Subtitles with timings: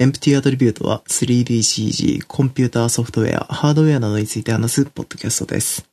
[0.00, 5.86] エンプティアトリビュートは 3DCG、コンピューターソフトウェア、ハードウェアなどについて話すポッドキャストです。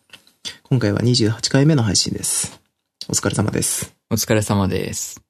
[0.63, 2.61] 今回は28回目の配信です。
[3.09, 3.93] お疲れ様です。
[4.09, 5.21] お疲れ様です。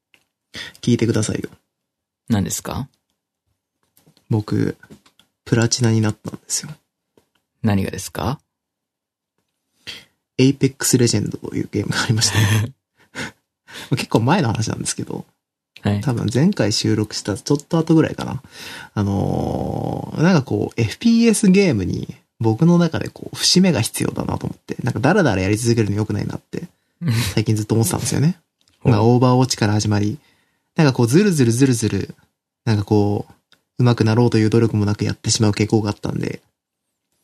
[0.82, 1.50] 聞いてくださいよ。
[2.30, 2.88] 何ですか？
[4.30, 4.78] 僕、
[5.44, 6.70] プラチナになったんですよ。
[7.64, 8.40] 何がですか
[10.38, 12.38] ？Apex Legend というゲームがありまして、
[13.98, 15.26] 結構前の話なんですけど、
[15.82, 16.02] はい。
[16.02, 18.42] 多分前回収録したちょっと後ぐらいかな。
[18.94, 26.68] あのーなんかこう、FPS ゲームに僕の中でこう、節目が必要だなと思って、なんかダラダラやり続けるの良くないなって、
[27.34, 28.40] 最近ずっと思ってたんですよね。
[28.84, 30.18] まあ、オーバーウォッチから始まり、
[30.76, 32.16] なんかこう、ずるずるずるずる、
[32.66, 36.42] なんかこう、上手くなろうという努力もなくやってしまう傾向があったんで、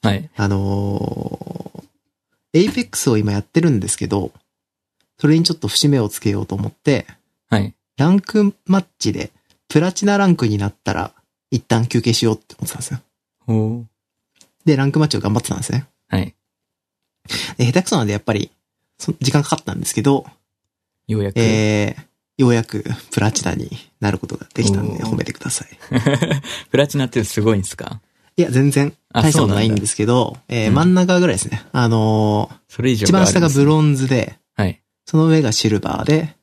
[0.01, 0.29] はい。
[0.35, 4.31] あのー、Apex を今やってるんですけど、
[5.17, 7.17] それにちょっと節目をつけようと思って、はい。
[7.97, 9.31] ランクマッチで、
[9.67, 11.11] プラチナランクになったら、
[11.51, 12.99] 一旦休憩しようって思ってたんですよ。
[13.45, 13.87] ほう。
[14.65, 15.85] で、ランクマッチを頑張ってたんですね。
[16.09, 16.33] はい。
[17.57, 18.51] で、下手くそなんでやっぱり、
[18.97, 20.25] そ時間かかったんですけど、
[21.07, 21.35] ようやく。
[21.39, 22.03] えー、
[22.41, 25.69] ようやくプラチナになることができたんでおー褒めてください。
[26.71, 28.01] プラチナってすごいんですか？
[28.35, 31.63] いや、全然あ大したことないんですけど、えーうん真ん中ぐらいですね。
[31.71, 33.65] あのーそれ以上一番下がブン。
[33.65, 34.81] ロンズで、はい。
[35.05, 36.35] その上がシルバーで、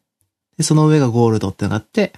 [0.61, 2.13] でその上がゴールドってなって、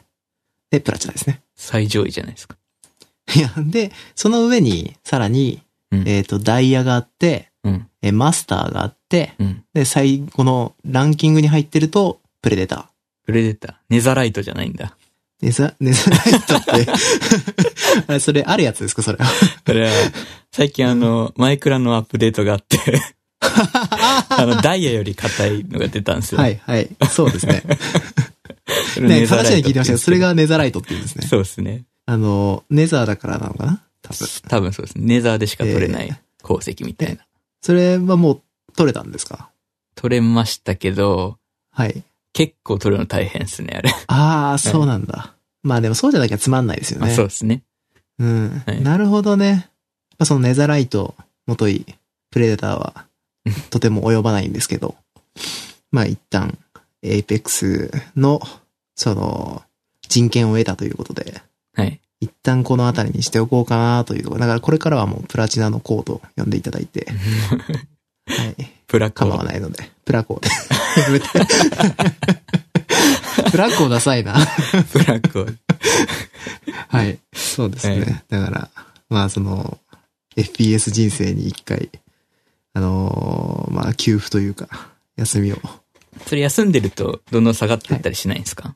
[0.73, 1.43] で、プラチナですね。
[1.55, 2.57] 最上位じゃないですか。
[3.37, 5.63] いや、で、その上に、さらに、
[5.93, 6.09] うん。
[6.09, 7.87] えっ、と、ダイヤがあって、うん。
[8.03, 9.65] えーマスターがあって、うん。
[9.75, 12.85] で、最後のランキングに入ってると、プレデター。
[13.27, 13.75] プレデター。
[13.91, 14.97] ネザライトじゃないんだ。
[15.41, 16.71] ネザ、 ネザライトって、
[18.09, 19.31] あれ、それあるやつですか、それは。
[19.65, 19.93] これは、
[20.51, 22.79] 最近あの、マイクラのアップデートがあって、
[23.41, 26.41] あの、ダイヤより硬いのが出たんですよ。
[26.41, 26.89] はい、はい。
[27.09, 27.63] そうですね。
[29.01, 31.27] ね、ネザライト話で聞いてましたけど、それがネザライトって言うんですね。
[31.27, 31.85] そうですね。
[32.07, 33.83] あの、ネザーだからなのかな？
[34.03, 34.29] 多分。
[34.49, 35.05] 多分そうですね。
[35.05, 36.11] ネザーでしか取れなえい
[36.43, 37.25] 鉱石みたいな。
[37.61, 38.43] それはもう
[38.77, 39.51] 取れたんですか？
[39.95, 41.39] 取れましたけど、
[41.71, 42.03] はい。
[42.33, 43.91] 結構取るの大変ですね、あれ。
[44.07, 45.35] ああ、そうなんだ。
[45.63, 47.15] まあでもそうじゃなきゃつまんないですよまあね。
[47.15, 47.63] そうですね。
[48.19, 48.63] うん。
[48.67, 49.69] はいなるほどね。
[50.19, 51.15] まあ、そのネザライト、
[51.47, 51.85] もとい、
[52.31, 53.07] プレデターは、
[53.71, 54.95] とても及ばないんですけど、
[55.91, 56.59] まあ一旦、
[57.03, 58.41] Apex の、
[59.03, 59.63] その、
[60.09, 61.41] 人権を得たということで、
[61.75, 62.01] はい。
[62.21, 64.41] 一旦このあたりにしておこうかなというところ。
[64.41, 67.07] だからこれからはもうプラチナのコードを呼んでいただいて、
[68.27, 68.71] はい。
[68.87, 70.49] プラコ構わないので、プラコーで。
[73.51, 74.35] プラコーダサいな。
[74.93, 75.47] プラコ。
[76.89, 77.19] はい。
[77.35, 78.25] そうですね。
[78.29, 78.71] だから、
[79.09, 79.79] まあその、
[80.37, 81.91] FPS 人生に一回、
[82.75, 84.69] あのーまあ給付というか、
[85.17, 85.59] 休みを。
[86.27, 88.75] それ休んでると、どんどん下がっていったりしないんですか？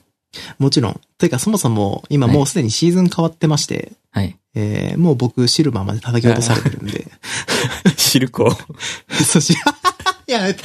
[0.59, 1.01] もちろん。
[1.19, 4.37] というかそもそも、今もうすでにシーズン変わってまして、はい。
[4.55, 7.07] えーもう僕シルバーまで叩き落とされてるんで、
[7.97, 8.51] シルコ。
[9.25, 9.55] そし、
[10.27, 10.63] やめて。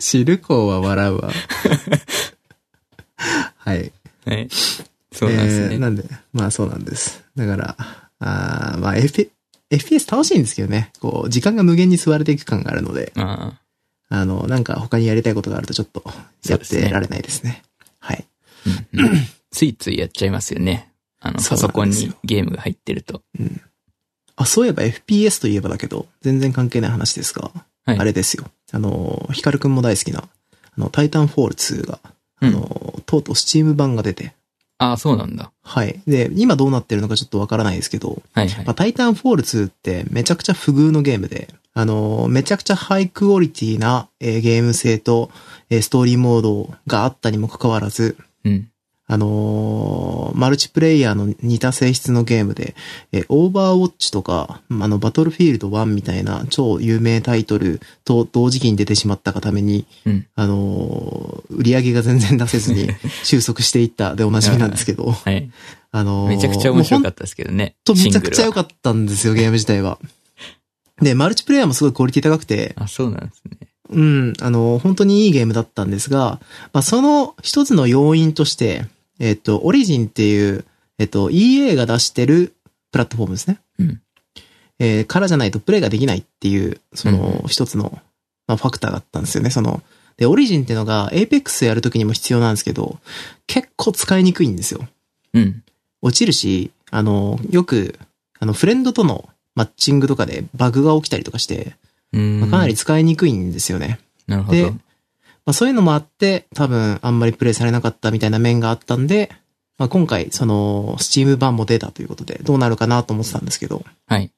[0.00, 1.32] シルコーは笑うわ。
[3.56, 3.92] はい。
[4.26, 4.48] はい。
[5.12, 5.74] そうなんですね。
[5.74, 7.22] えーなんで、まあそうなんです。
[7.36, 7.76] だから、
[8.20, 9.30] あーまあ F、
[9.70, 10.90] FPS 楽しいんですけどね。
[11.00, 13.60] こう、時間が無限に吸われていく感があるので、ああ
[14.24, 16.04] の、なんか他にやりたいことがあるとちょっと
[16.48, 17.62] やってられないですね。
[17.98, 18.24] はい。
[18.66, 19.10] あ、うんうん
[19.50, 20.90] ついついやっちゃいますよね。
[21.20, 23.22] あの、パソコンにゲームが入ってると。
[24.36, 27.52] あ、そういえば FPS といえばだけど、全然関係ない話ですが、
[27.86, 27.98] はい。
[27.98, 28.46] あれですよ。
[28.72, 32.00] あの、ヒカルくんも大好きな、あの、タイタンフォール2が、
[32.40, 34.34] あの、とうとうスチーム版が出て、
[34.78, 35.52] ああ、そうなんだ。
[35.62, 36.02] はい。
[36.06, 38.74] で、今どうなってるのかちょっとわからないですけど、はいはいまあ、。
[38.74, 45.30] タイタンフォール2ってめちゃくちゃ不遇のゲームで、あのーめちゃくちゃハイクオリティな、えーゲーム性と、
[45.70, 48.70] えーストーリーモードがあったにもかかわらず、うん。
[49.06, 52.74] あのーマルチプレイヤーの似た性質のゲームで、
[53.12, 60.26] えーオーバーウォッチとか、あの、バトルフィールド1みたいな超有名タイトルと同時期に出てしまったがために、うん。
[60.36, 62.88] あのー売り上げが全然出せずに
[63.24, 65.50] 収束していったでおなじみなんですけど、はい。
[65.90, 67.74] あのーめちゃくちゃ面白かったですけどね。
[67.84, 69.98] とめちゃくちゃ良っかったんですよ、ゲーム自体は。
[71.00, 72.84] で、マルチプレイヤーもすごいクオリティ高くて、た。
[72.84, 73.68] あ、そうなんですね。
[73.90, 76.40] うん、あの、本当にいいゲームだったんですが、
[76.72, 78.86] まあ、その一つの要因として、
[79.18, 80.64] えっと、オリジンっていう、
[80.98, 82.54] えっと、EA が出してる
[82.92, 83.60] プラットフォームですね。
[83.78, 84.00] うん。
[84.78, 88.00] えーからじゃないとプレイができないっていう、そうんの一つの、
[88.46, 89.50] まあ、ファクターがあったんですよね。
[89.50, 89.82] その、
[90.16, 92.98] で、オリジンっていうのが Apex やるときにも必要なんですけど、
[93.46, 94.86] 結構使いにくいんですよ。
[95.34, 95.62] うん。
[96.02, 97.98] 落ちるし、あの、よく、
[98.38, 101.76] あの、フレンドとのマッチングとかでバグが起きたりとかして。
[102.12, 103.98] まあかなり使いにくいんですよね。
[104.28, 104.70] なるほでど。
[104.70, 104.78] ま
[105.46, 109.30] あそういうのもあって、多分あんまりプレイされなかったみたいな面があったんで、
[109.76, 114.30] まあ、今回、その、スチーム版も出たということで、どうなるかなと思ってたんですけど、はい。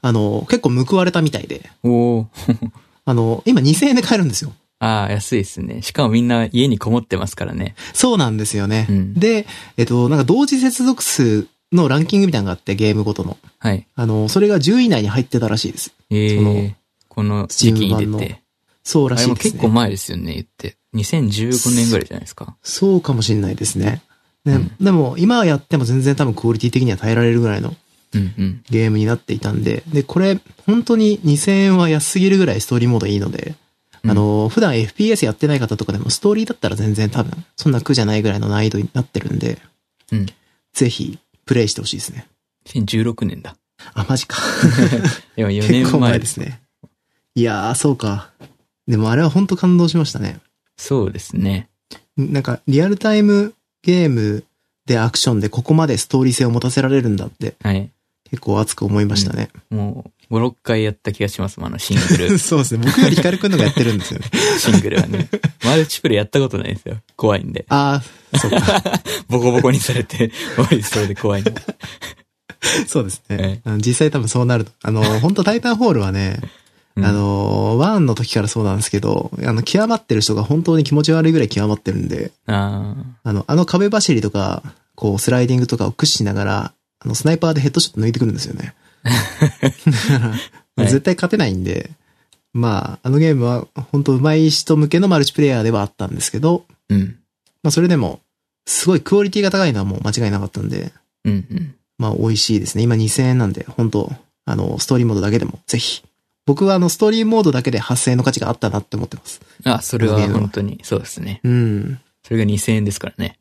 [0.00, 2.26] あの、結構報われたみたいで、おー。
[3.04, 4.52] あの、今2000円で買えるんですよ。
[4.78, 5.82] ああ、安いですね。
[5.82, 7.74] しかもみんな家にこもってますからね。
[7.94, 8.86] そうなんですよね。
[8.88, 9.46] うんで、
[9.76, 13.36] えっと、なんか同時接続数のランキングみたいなのがあって、ゲームごとの。
[13.58, 13.86] はい。
[13.94, 15.92] あの、それが10位以内に入ってたらしいです。
[16.10, 16.70] ええその
[17.08, 18.42] この時期に Steam 版出て。
[18.84, 19.52] そうらしいですね。
[19.52, 20.76] 結構前ですよね、言って。
[20.94, 22.56] 2015年ぐらいじゃないですか。
[22.62, 24.02] そうかもしんないですね。
[24.44, 27.74] ねうんでも、今やっても全然多分クオリティ的には耐えられるぐらいの。
[28.70, 33.54] ゲームになっていたんで、で、これ、本当に2000円は安すぎるぐらいストーリーモードいいので、
[34.04, 39.58] うんあの、普段 FPS やってない方とかでもストーリーだったら全然多分、そんな苦じゃないぐらいの難易度になってるんで、
[40.12, 40.26] うん。
[40.72, 42.26] ぜひ、プレイしてほしいですね。
[42.66, 43.56] 2016年だ。
[43.94, 44.36] あ、マジか。
[45.36, 45.98] でも4結構年前で。
[45.98, 46.60] 前ですすね。
[47.34, 48.30] いやー、そうか。
[48.86, 50.40] でもあれは本当感動しましたね。
[50.76, 51.68] そうですね。
[52.16, 54.44] なんか、リアルタイムゲーム
[54.86, 57.90] でアクションでここまでストーリー性を持たせられるんだって、はい。
[58.30, 59.50] 結構熱く思いましたね。
[59.70, 62.38] もう、5、6回やった気がしますもん、あのシングル。
[62.38, 62.84] そうですね。
[62.86, 64.26] 僕よりヒカルくんのがやってるんですよね。
[64.58, 65.28] シングルはね。
[65.64, 66.96] マルチプレイやったことないんですよ。
[67.16, 67.64] 怖いんで。
[67.68, 68.02] あ
[68.32, 68.82] あ、そうか。
[69.28, 71.54] ボコボコにされて、終わりそれで怖いんで。
[72.86, 73.60] そうですえね。
[73.78, 74.72] 実際多分そうなると。
[74.82, 76.40] あの、本当タイタンホールはね、
[76.96, 84.62] うんあの、ワンの時からそうなんですけど、あの、極まってる人が本当に気持ち悪いぐらい極まってるんで、ああの、あの壁走りとか、
[84.94, 88.74] こう、スライディングとかを駆使しながら、あの、スナイパーでヘッドショット抜いてくるんですよね。
[90.78, 91.90] 絶対勝てないんで、
[92.52, 96.74] まあ、あのゲームは本当上手い人向けのマルチプレイヤーではあったんですけど、あ。
[96.90, 97.18] うん。
[97.62, 98.20] まあそれでも、
[98.66, 100.92] すごいクオリティが高いのはもう間違いなかったんで、
[101.24, 101.74] うんうん。
[101.98, 102.82] まあ美味しいですね。
[102.82, 104.12] 今2000円なんで、本当
[104.46, 106.02] あの、ストーリーモードだけでも、ぜひ。
[106.46, 109.40] 僕はあの、ストーリーモードだけで8000円の価値があったなって思ってます。
[109.64, 111.40] あ、それは本当に、そうですね。
[111.42, 112.00] うん。
[112.22, 113.38] それが2000円ですからね。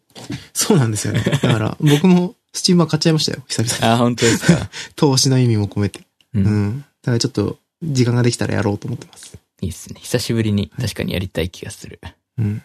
[0.54, 1.22] そうなんですよね。
[1.22, 3.44] だから、僕も、スチームは買っちゃいましたよ。
[3.48, 3.94] 久々に。
[3.94, 4.70] あ、本当ですか？
[4.96, 6.00] 投資の意味も込めて。
[6.34, 6.40] う。
[6.40, 6.80] うんん。
[6.80, 9.38] だからちょっと、時間ができたらやろうと思ってます。
[9.62, 10.00] いいですね。
[10.02, 12.00] 久しぶりに確かにやりたい気がする。
[12.38, 12.62] うん。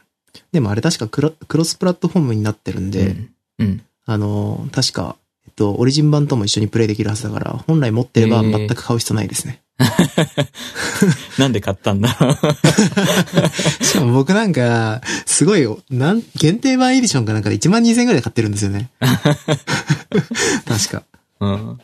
[0.53, 3.31] でもあれ確かクロクロスプラットフォームになってるんで、うん。
[3.59, 3.83] うん。
[4.07, 5.17] あの、確か、
[5.47, 9.61] えっと、オリジン版とも一緒にプレイできるはずだから、本来持ってれば全く買う必要ないですね。
[11.39, 12.35] なんで買ったんだろう。
[13.85, 18.91] しかも僕なんか、すごい、なん、限定版エディションかなんかで1万2000円くらいで買ってるんですよね。
[19.01, 21.03] 確か。
[21.41, 21.53] うん。
[21.53, 21.79] うん。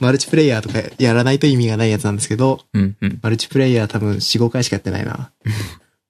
[0.00, 3.18] マルチプレイヤーとかやらないと意味がないやつなんですけど、うんうん。
[3.20, 5.30] マルチプレイヤー多分4、5回しかやってないな。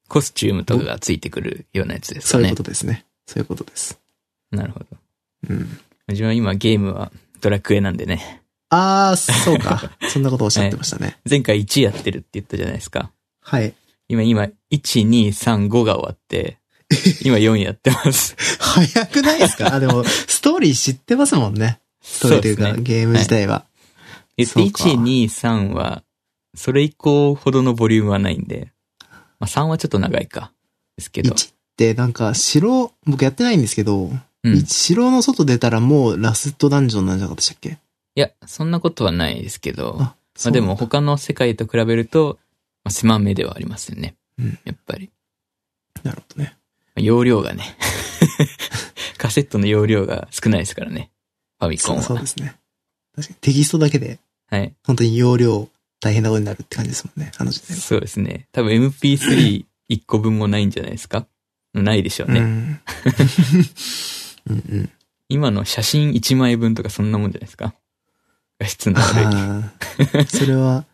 [0.08, 2.62] コスチュームとかがついてくるようなやつですかねそういうこ。
[2.62, 3.04] とですね。
[3.26, 3.98] そういうことです。
[4.50, 4.86] なるほど。
[5.50, 5.78] うん。
[6.08, 8.42] 自分は今ゲームはドラクエなんでね。
[8.70, 9.90] あー、そうか。
[10.12, 11.18] そんなことおっしゃってましたね。
[11.28, 13.10] 前回1やってるって言ったじゃないですか。
[13.40, 13.74] はい。
[14.08, 16.58] 今、今、1、2、3、5が終わって、
[17.22, 18.34] 今4やってます。
[18.58, 19.74] 早くないですか？
[19.74, 21.80] あ、でも、ストーリー知ってますもんね。
[22.02, 22.82] ストーリーというか、ね。
[22.82, 23.64] ゲーム自体は。
[24.36, 26.02] 言ってそうか1、2、3は、
[26.56, 28.72] それ以降ほどのボリュームはないんで、
[29.40, 30.52] まあ3はちょっと長いか。
[30.96, 31.34] ですけど。
[31.34, 34.10] 1ってなんか、城、僕やってないんですけど、
[34.44, 34.56] うん。
[34.56, 37.78] い城の外出たらもうラストダンジョンなんじゃなかったでしたっけ？
[38.20, 42.38] や、そんなことはないですけど、まあ、あでも他他の世界と比べると、
[42.84, 44.16] まあ、狭めではありますよね。
[44.38, 45.10] うんやっぱり。
[46.02, 46.56] なるほどね。
[46.96, 47.76] 容量がね。
[49.18, 51.10] カセットの容量が少ないですからね。
[51.58, 52.02] ファミコンは。
[52.02, 52.54] そうですね。
[53.16, 54.74] 確かにテキストだけで、はい。
[54.84, 55.68] 本当に容量
[56.00, 57.82] 大変なことになるって感じですもんね、あの時代は。
[57.82, 58.46] そうですね。
[58.52, 59.64] 多分 MP31
[60.06, 61.26] 個分もないんじゃないですか？
[61.74, 62.40] ないでしょうね。
[62.40, 62.80] うん。
[64.50, 64.90] うんうん。
[65.28, 67.74] 今の写真1枚分とかそんなもんじゃないですか？
[68.58, 69.64] 画質の悪
[70.24, 70.26] い。
[70.26, 70.84] それは、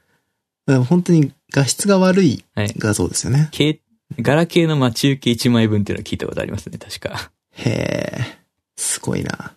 [0.89, 2.75] 本当に画質が悪いはい。
[2.79, 3.49] 画像ですよね。
[3.53, 3.81] 系
[4.21, 7.31] ガラケーの待ち受け1枚分っていうのを聞いたことありますね、確か。
[7.53, 8.39] へえ、
[8.77, 9.55] すごいな。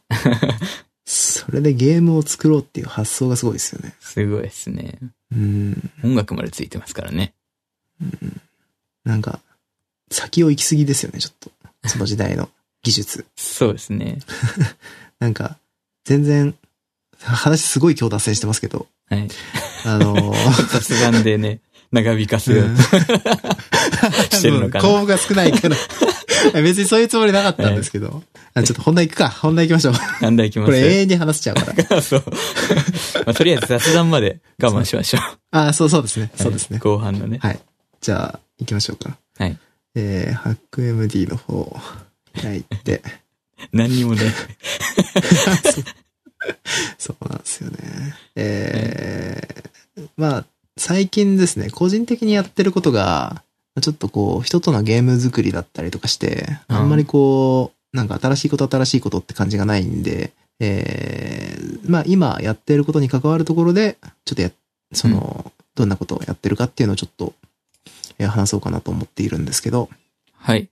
[1.05, 3.95] それでゲームを作ろうっていう発想がすごいですよね。
[3.99, 4.99] すごいですね。
[5.31, 5.91] うん。
[6.03, 7.33] 音楽までついてますからね。
[9.05, 9.39] なんか、
[10.11, 11.51] 先を行き過ぎですよね、ちょっと。
[11.87, 12.49] その時代の
[12.83, 13.25] 技術。
[13.35, 14.19] そうですね。
[15.19, 15.57] なんか、
[16.03, 16.55] 全然、
[17.23, 19.27] 話すごい今日脱線してますけど、はい。
[19.85, 22.81] あのー雑談でね、長引かせようと
[24.37, 24.83] してるのかな。
[24.83, 25.75] 項目が少ないから。
[26.61, 28.23] 別にそういうつもりなかったんですけど。
[28.53, 29.29] あちょっと本題行くか。
[29.29, 30.23] 本題行きましょう。
[30.23, 32.01] なんだいきますこれ永遠に話しちゃうから。
[32.01, 32.23] そう。
[33.25, 35.21] まあ、とりあえず雑談まで我慢しましょう。
[35.51, 36.31] あ、そうそうですね。
[36.35, 36.79] そうですね。
[36.79, 37.39] 後半のね。
[37.41, 37.59] はい。
[38.01, 39.17] じゃあ、行きましょうか。
[39.37, 39.57] はい。
[39.95, 41.75] えー、ハック MD の方、
[42.41, 43.01] 開いて。
[43.73, 44.21] 何にもね。
[46.97, 47.77] そうなんですよね。
[48.35, 50.45] えー、まあ、
[50.77, 53.43] 最近ですね、個人的にやってることが、
[53.81, 64.51] ちょっとこう、人とのゲーム作りだったりとかして、うんあんまりこう、なんか新しいこと新しいことって感じがないんで、えー、まあ今やってることに関わるところで、ちょっとや、
[64.93, 67.33] その、どんなことをやってるかっていうのをちょっと、
[68.19, 69.89] えー話そうかなと思っているんですけど、
[70.37, 70.69] はい。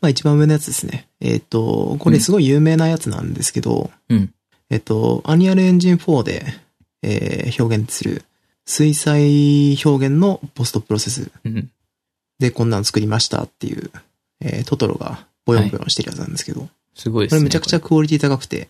[0.00, 1.08] まあ一番上のやつですね。
[1.20, 4.32] えっ、と、これすごい有名なやつなんですけど、うん。
[4.70, 6.44] えっと、アニアルエンジン4で、
[7.02, 8.24] えー表現する
[8.64, 11.70] 水彩表現のポストプロセスうん。
[12.38, 13.90] でこんなの作りましたっていう、
[14.40, 17.38] えートトロがボヨンボヨンしてるやつなんですけど、すごいですね。
[17.38, 18.68] これめちゃくちゃクオリティ高くて、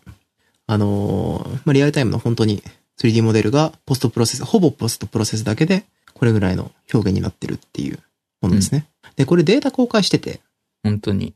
[0.67, 2.61] あのーまあ、リアルタイムの本当に
[2.99, 7.99] 3D モデルがポストプロセス、ほぼポストプロセスだけで、これぐらいの表現になってるっていう
[8.41, 8.87] ものですね。
[9.15, 10.41] で、これデータ公開してて、
[10.83, 11.33] 本当に。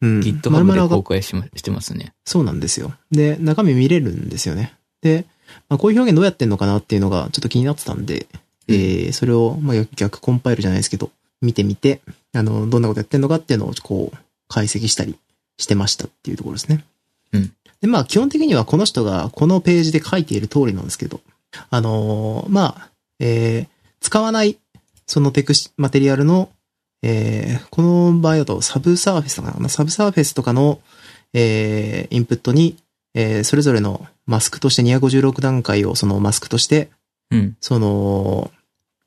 [0.00, 0.20] うん。
[0.20, 2.12] GitHub で公開しましてますね。
[2.24, 2.92] そうなんですよ。
[3.10, 4.74] で、中身見れるんですよね。
[5.02, 5.26] で、
[5.68, 8.26] まあ、こういう表現どうやってんのかなっていうのがちょっと気になってたんで、
[8.68, 12.00] えー、それを、まあ、逆逆コンパイルじゃないですけど、見てみて、
[12.34, 15.16] あの、どんなことやってんのかっていうのを、こう、解析したり
[15.58, 16.84] してましたっていうところですね。
[17.32, 17.52] うん。
[17.80, 21.20] で、まあ、基本的にはこの人がこのページで書いている通りなんですけど、
[21.70, 23.68] あのーまあ、えー、
[24.00, 24.58] 使わない、
[25.06, 26.50] そのテクス、マテリアルの、
[27.02, 30.80] えー、この場合だとサブサーフェスとかな、サブサーフェスとかの、
[31.32, 32.76] えー、インプットに、
[33.14, 36.90] えー、それぞれのマスクとして256段階をそのマスクとして、
[37.30, 37.56] うん。
[37.60, 38.50] その、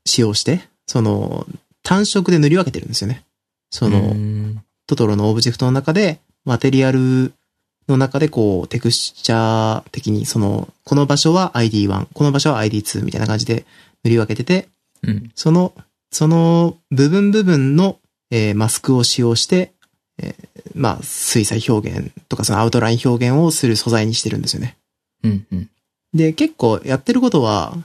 [0.06, 1.46] 使用して、その、
[1.84, 3.24] 単色で塗り分けてるんですよね。
[3.70, 7.34] その、うんトトロのオブジェクトの中で、マテリアル
[7.88, 13.66] の中でこう、テクスチャー的に、その、この場所は ID1、この場所は ID2 みたいな感じで
[14.04, 14.68] 塗り分けてて、
[15.04, 15.32] うん。
[15.36, 15.74] その、
[16.13, 18.00] その部分部分の、
[18.32, 19.74] えーマスクを使用して、
[20.17, 24.77] えーまあ、水彩表現とかそのアウトライン表現をする素材にしてるんですよね。
[25.24, 25.46] うん。
[25.51, 25.70] うん。
[26.13, 27.75] で、結構やってることは、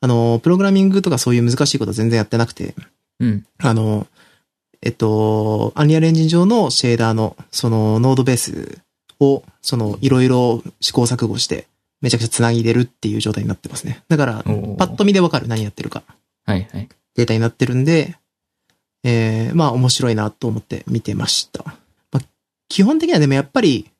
[0.00, 2.74] あの、プログラミングとかそういう難しいことは全然やってなくて、
[3.20, 3.46] うん。
[3.58, 4.06] あの、
[4.82, 8.78] えっと、アンリアルエンジン上のシェーダーの、その、ノードベース
[9.20, 11.66] を、その、いろいろ試行錯誤して、
[12.00, 14.02] めちゃくちゃ繋いでるっていう状態になってますね。
[14.08, 14.50] だから、パ
[14.84, 16.02] ッと見でわかる何やってるか。
[16.44, 16.88] はいはい。
[17.16, 18.16] データになってるんで、
[19.04, 21.64] えー、まあ面白いなと思って見てました。
[22.12, 22.20] まあ、
[22.68, 23.90] 基本的にはでもやっぱり、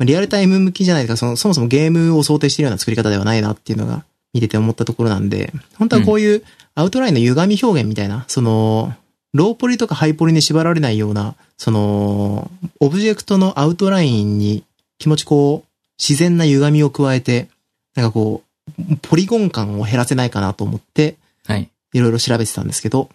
[0.00, 6.42] リアルタイム向きじゃないですか、その、そもそもゲームを想定しているような作り方ではないなっていうのが見てて思ったところなんで、本当はこういう
[6.74, 8.94] アウトラインの歪み表現みたいな、その、
[9.34, 12.50] ローポリとかハイポリに縛られないような、その、
[12.80, 14.64] オブジェクトのアウトラインに
[14.98, 17.48] 気持ちこう、自然な歪みを加えて、
[17.94, 18.42] なんかこ
[18.78, 21.68] う、ポリゴン感を減らせないかなと思って、はい。
[21.92, 23.10] いろいろ調べてたんですけど、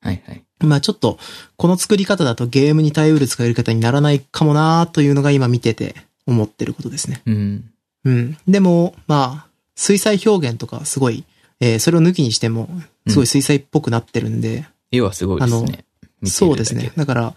[0.00, 0.42] はいはい。
[0.60, 1.18] まあちょっと、
[1.56, 5.94] この作り方だとゲームに耐えうる使い方にならないかもなというのが今見てて
[6.26, 7.22] 思ってることですね。
[7.26, 7.70] うん。
[8.04, 8.38] うん。
[8.46, 11.24] でも、まあ、水彩表現とかすごい、
[11.60, 12.68] えーそれを抜きにしても、
[13.08, 15.84] すごい水彩っぽくなってるんで、絵はすごいですね。
[16.24, 16.92] そうですね。。
[16.96, 17.34] だから、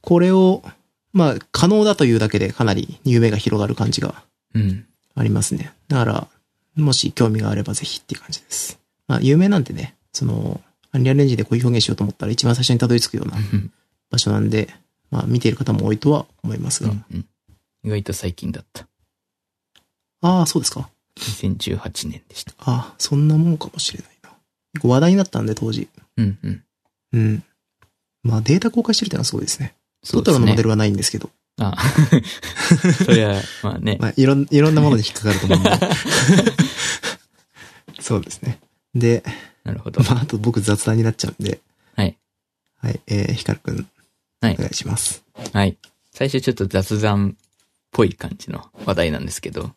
[0.00, 0.62] これを、
[1.12, 4.22] まあ、可能だというだけでかなり夢が広がる感じが
[4.54, 4.84] うん。
[5.14, 5.72] ありますね。
[5.88, 6.28] だから、
[6.76, 8.78] もし興味があればぜひっていう感じです。
[9.08, 10.60] まあ、有名なんでね、その、
[10.92, 13.70] アンリアルエンジンでこういう表現しようと思ったら一番最初にたどり着くようなうん
[14.10, 14.68] 場所なんで、
[15.10, 16.90] まあ見ている方も多いとは思いますが。
[16.90, 17.26] うんうん
[17.84, 18.88] 意外と最近だった。
[20.20, 20.90] ああ、そうですか。
[21.20, 22.52] 2018年でした。
[22.58, 24.30] ああ、そんなもんかもしれないな。
[24.74, 25.88] 結構話題になったんで当時。
[26.16, 26.64] うんうん。
[27.12, 27.44] うん。
[28.24, 29.76] まあデータ公開してるってのはすごいですね。
[30.02, 30.64] そうですねトトロのモデ。
[30.64, 31.30] ルはないんですけど。
[31.58, 31.76] あ
[33.06, 33.98] そりゃ、まあね。
[34.02, 35.70] まあいろん、いろんなものに引っかかると思うんで。
[38.02, 38.58] そうですね。
[38.98, 39.24] で、
[39.64, 40.02] なるほど。
[40.02, 41.60] まああと僕雑談になっちゃうんで。
[41.96, 42.16] はい。
[42.78, 43.86] はい、えー、ヒカルくん。
[44.40, 45.24] はいお願いします。
[45.52, 45.76] はい。
[46.12, 47.46] 最初ちょっと雑談っ
[47.92, 49.72] ぽい感じの話題なんですけど、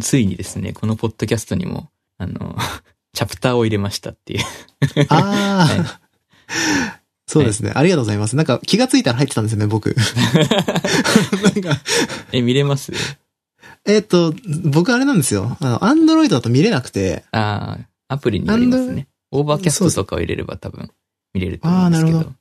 [0.00, 2.56] ついにですね、このポッドキャストにも、あの、
[3.12, 4.44] チャプターを入れましたっていう。
[5.08, 6.00] ああ、
[7.26, 7.72] そうですね。
[7.74, 8.36] ありがとうございます。
[8.36, 9.94] なんか気がついたら入ってたんですよね、僕。
[11.42, 11.82] なんか、
[12.32, 12.92] え、見れます？
[13.84, 14.34] えっ、と、
[14.64, 15.56] 僕あれなんですよ。
[15.60, 19.08] あの、 Android だと見れなくて、ああ、アプリになりますね。
[19.30, 20.90] Overcast とかを入れれば多分
[21.34, 22.18] 見れると思うんですけど。
[22.18, 22.34] あーなる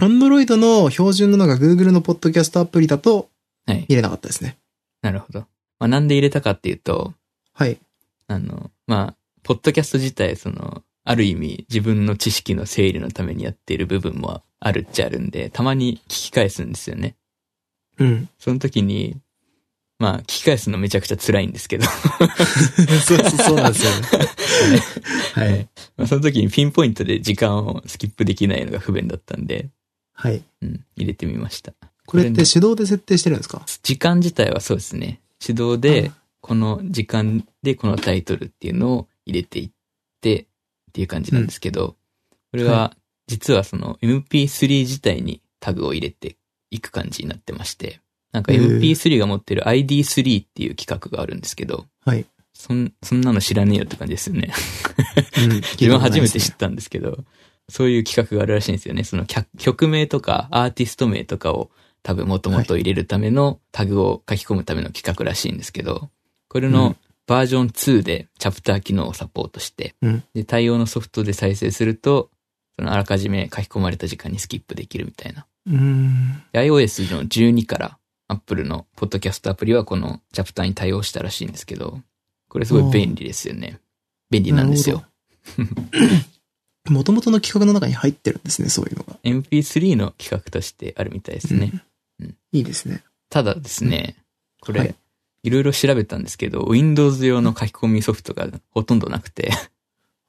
[0.00, 3.30] アンドロイドの標準のなんか Google のポッドキャストアプリだと
[3.68, 3.84] はい。
[3.88, 4.56] 見れなかったですね。
[5.02, 5.40] なるほど。
[5.78, 7.12] まあ、なんで入れたかっていうと、
[7.52, 7.78] はい。
[8.26, 17.16] あの、まあ、ポッドキャスト自体、その、ある意味自分の知識の整理のためにやっている部分もあるっちゃあるんで、たまに聞き返すんですよね。
[17.98, 18.28] うん。
[18.38, 19.16] その時に、
[19.98, 21.90] まあ、聞き返すのめちゃくちゃ辛いんですけど、そ
[23.16, 24.82] うそう、そうなんですよね。
[25.34, 25.68] はい。
[25.96, 29.70] まあその時にピンポイントで時間をスキップできないのが不便だったんで、
[30.12, 30.44] はい。
[30.62, 31.72] うん、入れてみました。
[32.06, 33.64] これって手動で設定してるんですか？
[33.82, 35.20] 時間自体はそうですね。
[35.40, 39.70] 手動で、この時間でこのタイトルっていうのを入れていっ
[40.20, 41.96] てっていう感じなんですけど、
[42.52, 46.36] これは実はその MP3 自体にタグを入れて
[46.70, 48.00] いく感じになってまして、
[48.32, 52.26] なんかへー MP3 が持ってる ID3 っていう企画があるんですけど、はい。
[52.52, 54.52] そん、そんなの知らねえよって感じですよね。
[55.44, 55.52] うん。
[55.80, 57.24] 自分初めて知知ったんですけど、
[57.68, 59.04] そういう企画があるらしいんですよね。
[59.04, 61.70] その曲曲名とかアーティスト名とかを
[62.02, 66.10] 多分もともと入れるためのタグを書き込むための企画らしいんですけど、
[66.48, 72.30] これうんのバージョン2でチャプター機能をサポートして、うんで、対応のソフトで再生すると、
[72.76, 75.46] そのあらかじめ書き込まれた時間にスキップできるみたいな。
[76.54, 77.97] iOS の12から
[78.28, 82.00] Apple のポッドキャストアプリはこのチャプターに対応したらしいんですけど、
[82.48, 83.80] これすごい便利ですよね。
[84.30, 85.04] 便利なんですよ。
[86.88, 89.16] もともとの企画の中に入ってるんですね、そういうのが。
[89.24, 91.82] MP3 の企画としてあるみたいですね。
[92.52, 93.02] いいですね。
[93.28, 94.16] ただですね、
[94.60, 94.94] これ、はい
[95.42, 99.50] いろいろ調べたんですけど、Windows 用の書き込みソフトがほとんどなくて、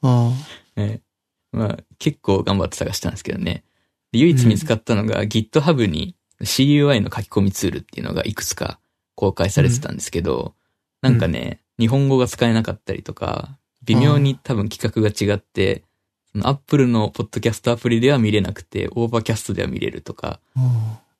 [0.02, 0.32] あ
[0.76, 1.02] え
[1.52, 3.64] まあ、結構頑張って探したんですけどね。
[4.12, 8.80] で唯一見つかったのが、GitHub に CUI の書き込みツールっていうのがいくつか
[9.16, 10.54] 公開されてたんですけど、
[11.02, 15.84] なんかね、日本語が使えなかったりとか、微妙に多分規格が違って、
[16.32, 20.40] その Apple のポッドキャストアプリでは見れなくて、 Overcast では見れるとか、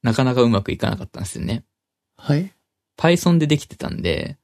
[0.04, 1.64] なかなかうまくいかなかったんですよね。
[2.18, 2.54] あはい。
[2.98, 4.38] Python でできてたんで、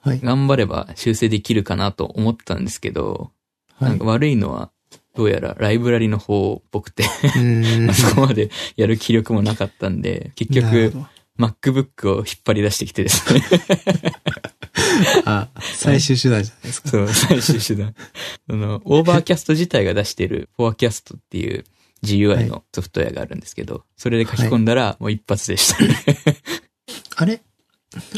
[0.00, 0.20] はい。
[0.20, 3.30] 頑張れば修正できるかなと思ったんですけど、
[3.74, 4.04] はいなんか。
[4.04, 4.70] 悪いのは、
[5.14, 7.04] どうやらライブラリの方っぽくて、
[7.36, 10.94] うん あそこまでやる気力もなかったんで、結局、
[11.38, 13.42] MacBook を引っ張り出してきてですね。
[15.24, 16.88] あ、最終手段じゃないですか。
[16.88, 17.94] そう、最終手段。
[18.48, 21.64] あの、 Overcast 自体が出してる、 Forecast っていう
[22.04, 25.96] GUI のソフトウェアがあるんですけど、それで書き込んだらもう一発でしたね。
[27.16, 27.40] あれ？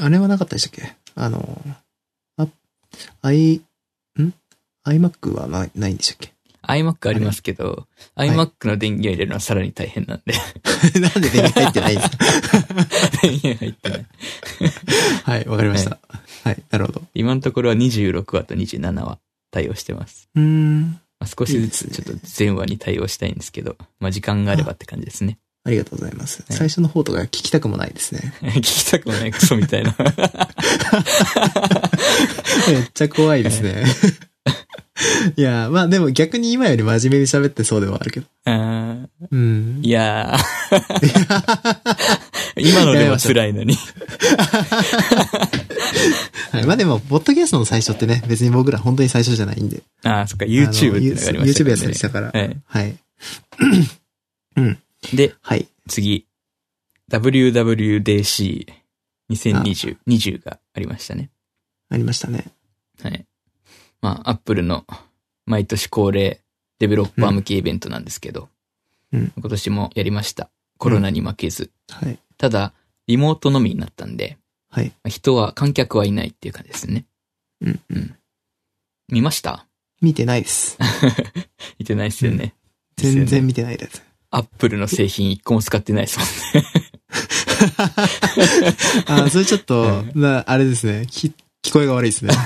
[0.01, 0.95] あれはなかったでしたっけ？
[1.17, 1.77] あの、
[2.37, 2.47] あ、
[3.23, 3.61] i、
[4.19, 4.33] ん
[4.87, 6.34] ?iMac はない、ないんでしたっけ？
[6.69, 7.87] iMac ありますけど、
[8.19, 10.35] い iMac の電源を入れるのはさらに大変なんで、
[11.01, 12.19] なんで電源入ってないんですか？
[13.23, 14.07] 電源入ってない。
[15.25, 15.99] はい、わかりました。
[16.45, 17.03] はい、なるほど。
[17.15, 19.19] 今のところは26話と27話
[19.51, 20.29] 対応してます。
[20.35, 21.01] うーん。
[21.21, 25.39] まあ、少しずつちょっと全話に対応したいんですけど、まあ時間があればって感じですね。
[25.67, 26.43] ありがとうございます。
[26.47, 28.35] はい最初の方とか聞きたくもないですね。
[28.43, 29.95] 聞きたくもないクソみたいな。
[32.69, 33.85] めっちゃ怖いですね。
[35.37, 38.27] いや、まあでも逆に今より真面目に喋ってそうではあるけど。
[39.31, 39.81] うん。
[39.83, 40.81] いやー
[42.63, 43.77] 今のでも辛いのに。
[46.53, 49.83] はい、まあでも、ポッドキャストの最初ってね、別に僕ら本当に最初じゃないんで。
[50.05, 52.31] ああ、そっか、YouTube っていうのがありました YouTube やったりしたから。
[52.33, 52.57] はい。
[52.67, 52.97] は い。
[55.17, 55.67] で、はい。
[55.89, 56.27] 次、
[57.11, 58.67] WWDC
[59.31, 61.31] 2020、20がありましたね。
[61.91, 62.47] ありましたね。
[63.03, 63.27] はい。
[64.05, 64.85] まあ、Apple の
[65.47, 66.43] 毎年恒例
[66.79, 68.51] デベロッパー向けイベントなんですけど、
[69.15, 70.51] うん今年もやりました。
[70.77, 71.71] コロナに負けず。
[71.89, 72.19] はい。
[72.37, 72.75] ただ、
[73.07, 74.37] リモートのみになったんで、
[74.71, 74.89] はい。
[74.89, 77.07] まあ人は、観客はいないっていう感じですね。
[77.63, 77.81] うん。
[77.89, 78.15] うん。
[79.09, 79.65] 見ました？
[80.03, 80.77] 見てないです。
[81.81, 82.55] 見てないですよね。
[82.99, 84.03] 全然見てないです。
[84.31, 86.29] アップルの製品一個も使ってないですもん
[86.63, 86.69] ね。
[89.07, 91.07] あ、それちょっと、 なあれですね。
[91.11, 91.33] き
[91.65, 92.33] 聞こえが悪いですね。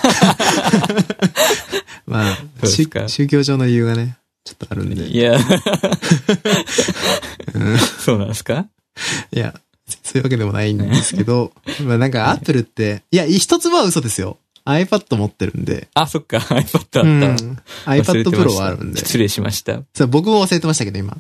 [2.07, 5.07] まあ宗、宗教上の理由がね、ちょっとあるんで。
[5.09, 5.37] いや、
[7.54, 8.66] うんそうなんですか？
[9.33, 9.54] いや、
[10.02, 11.52] そういうわけでもないんですけど、
[11.85, 14.38] まあなんかアップルって、いや、一つは嘘ですよ。
[14.64, 15.88] iPad 持ってるんで。
[15.94, 17.00] あ、そっか、iPad あった。
[17.00, 17.22] うん。
[17.24, 18.98] 忘 iPad Pro はあるんで。
[18.98, 19.81] 失礼しました。
[19.94, 21.16] そう僕も忘れてましたけど、今。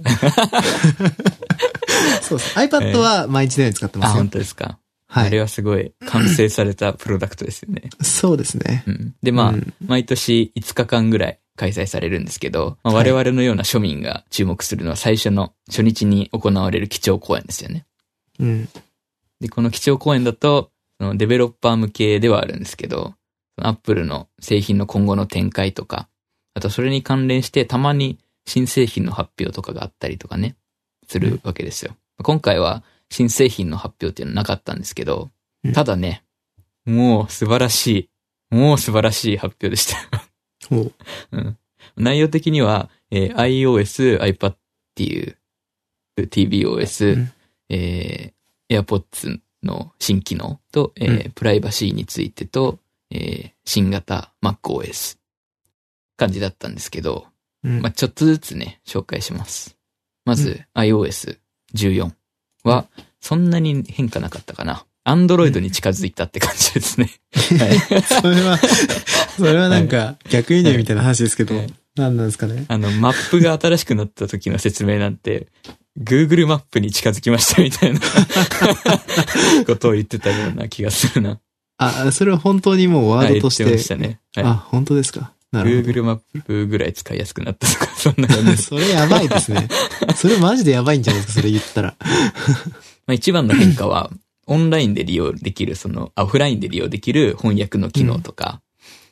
[2.22, 2.58] そうです。
[2.58, 4.28] iPad は毎日のように使ってまあ、すよ本。
[4.28, 4.78] 当ですか。
[5.08, 5.26] はい。
[5.28, 7.90] あれはすごい完成されたプロダクトですよね。
[8.02, 8.84] そうですね。
[8.86, 9.14] うん。
[9.22, 17.86] で、まあ、うん毎年5日間ぐらい開催されるんですけど、まあ、はい我々のような庶民が注目するのは最初の初日に行われる基調講演ですよね。
[18.38, 18.68] うん。
[19.40, 23.14] で、この基調講演だと、そのデベロッパー向けではあるんですけど、
[23.60, 26.08] アップルの製品の今後の展開とか、
[26.54, 30.56] あとそれに関連してたまに新製品の発表とかがあったりとかね、
[31.06, 31.96] するわけですよ。
[32.22, 35.30] 今回は新製品の発表っていうのはなかったんですけど
[35.64, 36.24] うん、ただね、
[36.84, 38.08] もう素晴らし
[38.50, 39.96] い、もう素晴らしい発表でした。
[40.70, 40.92] う
[41.32, 41.58] うん。
[41.96, 44.58] 内容的には、えー iOS、iPad っ
[44.94, 45.36] ていう、
[46.16, 47.32] tvOS、うん。
[47.68, 52.78] えー AirPods の新機能と、えーうプライバシーについてと、
[53.10, 55.18] えー新型 MacOS
[56.16, 57.26] 感じだったんですけど、
[57.64, 57.82] うん。
[57.82, 59.76] まあ、ちょっとずつね、紹介します。
[60.24, 62.12] まず、iOS14
[62.64, 62.86] は、
[63.20, 64.84] そんなに変化なかったかな。
[65.06, 67.10] Android に近づいたって感じですね。
[67.58, 68.58] はいそれは、
[69.36, 72.66] それはなんか逆輸入みたいな話ですけどはい、何なんですかね？
[72.68, 75.48] あの、マップが新しくなった時の説明なんて、
[75.98, 78.00] Google マップに近づきましたみたいな
[79.66, 81.40] ことを言ってたような気がするな。
[81.78, 83.64] あ、それは本当にもうワードとして。
[83.64, 84.20] はい、言ってましたね。
[84.36, 85.32] はい、あ、本当ですか？
[85.52, 88.56] Google マップぐらい使いやすくなったとか、そんな感じ。
[88.62, 89.68] それやばいですね。
[90.14, 91.96] それマジでやばいんじゃないですか、それ言ったら。
[93.06, 94.10] まあ一番の変化は、
[94.46, 98.60] オンラインで利用できる、その、あオフラインで利用できる翻訳の機能とか、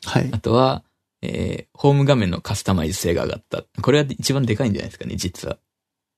[0.04, 0.38] はいあ。
[0.38, 0.82] とは、
[1.22, 3.64] えー、ホーム画面のカスタマイズ性が上がった。
[3.80, 5.58] これは一番でかいんじゃないですかね、実は。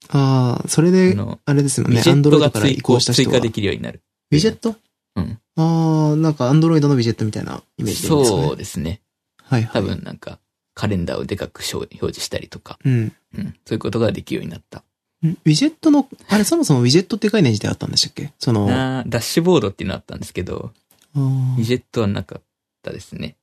[0.08, 1.96] ああ、それあで、の、あれですよね。
[1.96, 3.26] ウィジェットがから移追行した人は。
[3.28, 4.02] 追加でウきるようになる。
[4.32, 4.76] ィジェット
[5.16, 5.38] うん。
[5.56, 8.42] ああ、なんか Android のウィジェットみたいなイメージでいいんですかね。
[8.46, 9.00] そうですね。
[9.48, 9.72] はいはい。
[9.72, 10.38] 多分なんか、
[10.74, 13.12] カレンダーをでかく表示したりとか、うん。
[13.36, 13.54] うん。
[13.64, 14.84] そういうことができるようになった。
[15.26, 18.32] んウィジェットの、あれそもそもウィジェットって概念自体あったんでしたっけ？
[18.38, 21.20] その、ダッシュボードっていうのあったんですけど、ー
[21.56, 22.42] ウィジェットはなかっ
[22.82, 23.34] たですね。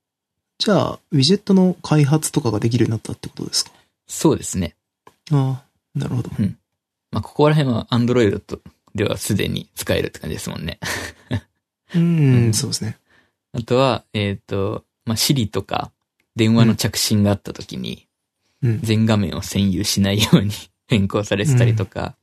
[0.58, 3.72] じゃあ、ウィジェットの開発とかができるようになったってことですか？
[4.08, 4.76] そうですね。
[5.32, 5.64] あ
[5.96, 6.30] あ、なるほど。
[7.12, 8.62] まあ、ここら辺は Android と
[8.94, 10.80] ではすでに使えるって感じですもんね。
[11.94, 12.98] うん、うんそうですね。
[13.52, 15.92] あとは、えっ、と、まあ、Siri とか
[16.36, 18.08] 電話の着信があった時に、
[18.62, 18.80] うん。
[18.82, 20.52] 全画面を占有しないように
[20.88, 22.16] 変更されてたりとか、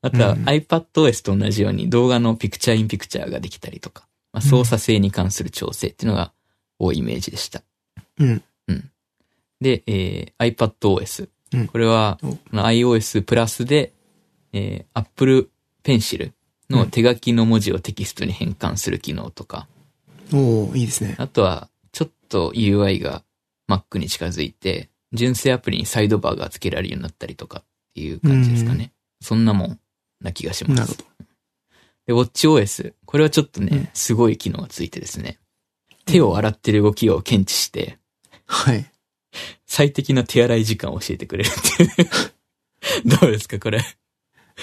[0.00, 6.32] あとはうん iPadOS と同じように動画のピクチャーインピクチャーができたりとか、まあ、操作性に関する調整っていうのが
[6.78, 7.62] 多いイメージでした。
[8.18, 8.42] うん。
[9.60, 11.28] で、えー iPadOS。
[11.52, 12.18] うんこれは、
[12.52, 13.92] iOS プラスで、
[14.52, 15.50] えー Apple
[15.82, 16.32] Pencil
[16.70, 19.66] の手書きの文字をテキストに変換する機能とか、
[20.32, 21.16] おおいいですね。
[21.18, 23.24] あとは、ちょっと UI が
[23.68, 28.92] Mac に近づいて、純正アプリにサイドバーが付けられるようになったりとかっていう感じですかね。
[29.20, 29.80] そんなもん
[30.20, 31.24] な気がしますなるほ。
[32.06, 32.94] で、WatchOS。
[33.04, 35.38] これはちょっとね、うんすごい機能がついてですね。
[36.06, 37.98] 手を洗ってる動きを検知して、
[38.46, 38.86] はい。
[39.66, 42.08] 最適な手洗い時間を教えてくれるっていう。
[43.20, 43.82] どうですか、これ？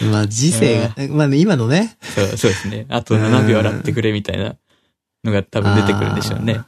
[0.01, 1.97] まあ、時世が、まあね、今のね。
[2.01, 2.85] そうそうですね。
[2.89, 4.57] あと7秒洗ってくれみたいな
[5.23, 6.61] のが多分出てくるんでしょうね。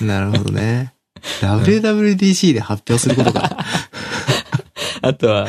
[0.00, 0.94] なるほどね。
[1.40, 3.64] WWDC で発表することか。
[5.02, 5.48] あとは、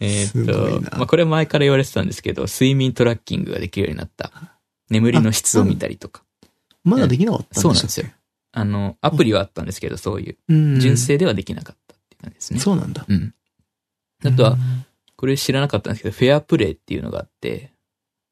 [0.00, 4.32] えーすっと、まあ、これ前から言われてたんですけど、睡眠トラッキングができるようになった。
[4.88, 6.24] 眠りの質を見たりとか。
[6.84, 8.06] まだできなかったんそうなんですよ。
[8.52, 10.80] あの、アプリはあったんですけど、そういう、うん。
[10.80, 12.60] 純正ではできなかったっていう感じですね。
[12.60, 13.04] そうなんだ。
[13.06, 13.34] うん。
[14.24, 14.58] あとは、
[15.16, 17.72] これ知らなかったんですけど、フェアプレイっていうのがあって、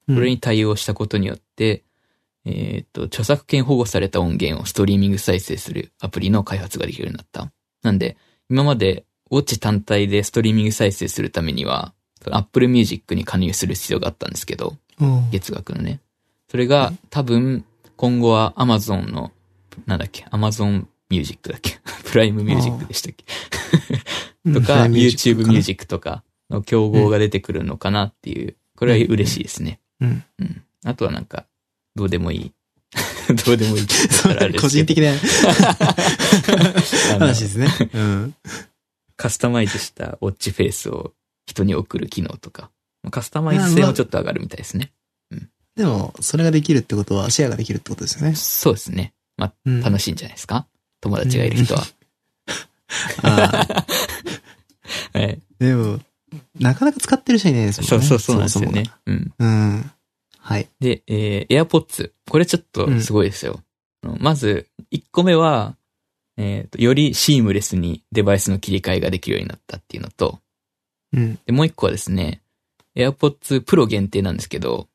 [0.08, 1.84] うん、これに対応したことによって、
[2.50, 7.52] えーっと、著作権保護された音源をストリーミング再生するアプリの開発ができるようになった。
[7.82, 8.16] なんで、
[8.50, 11.92] 今まで、ウォッチ単体でストリーミング再生するためには、
[12.30, 14.76] Apple Music に加入する必要があったんですけど、
[15.30, 16.00] 月額のね。
[16.50, 17.64] それが多分、
[17.96, 19.30] 今後は Amazon の、
[19.86, 21.78] なんだっけ、Amazon Music だっけ？
[22.10, 23.24] プライムミュージックでしたっけ？
[24.54, 24.84] とか、
[25.36, 29.80] YouTube Music とかの競合が出てくるのかなっていう、これは嬉しいですね。
[30.00, 30.24] うん。
[30.38, 30.62] うん。
[30.84, 31.46] あとはなんか、
[31.98, 32.52] どうでもいい。
[33.44, 33.86] どうでもいい。
[34.60, 35.10] 個人的な
[37.18, 37.68] 話ですね。
[37.92, 38.34] うん。
[39.16, 41.12] カスタマイズしたウォッチフェイスを
[41.44, 42.70] 人に送る機能とか。
[43.10, 44.92] カスタマイズ性もちょっと上がるみたいですね。
[45.74, 48.34] でも、それができるってことは、シェアができるってことですよね。
[48.36, 49.12] そうですね。
[49.36, 50.66] まあ、うん楽しいんじゃないですか？
[51.00, 51.84] 友達がいる人は。
[53.22, 53.84] あ
[55.12, 55.40] あ、 はい。
[55.58, 56.00] でも、
[56.58, 58.06] なかなか使ってる人いないですもんね。
[58.06, 58.84] そうそうそうなんですよそね。
[59.06, 59.16] うん。
[59.16, 59.48] もそもが。
[59.48, 59.90] うん。
[60.48, 60.68] はい。
[60.80, 62.10] で、えー、AirPods。
[62.26, 63.60] これちょっとすごいですよ。
[64.18, 65.76] まず、1個目は、
[66.38, 70.40] えっ、と、よりシームレスにデバイスの切り替えができるようになったっていうのと、
[71.12, 71.38] うん。
[71.44, 72.40] で、もう一個はですね、
[72.96, 74.88] AirPods Pro 限定なんですけど、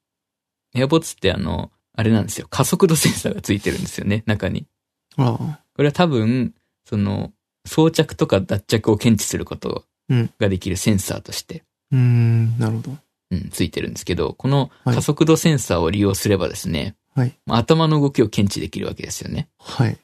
[0.76, 2.48] AirPods ってあの、あれなんですよ。
[2.50, 4.66] 加速度センサーがついてるんですよね、中に。
[5.18, 5.60] ああ。
[5.76, 7.32] これは多分、その、
[7.68, 12.98] 装着とか脱着を検知することうんができるセンサーとして、うーん、なるほど。
[13.34, 19.50] うん、ついてるんですけど、このはい加速度センサーを利用すればですね、はいまあ頭の動きを検知できるわけですよね。
[19.60, 19.98] はい。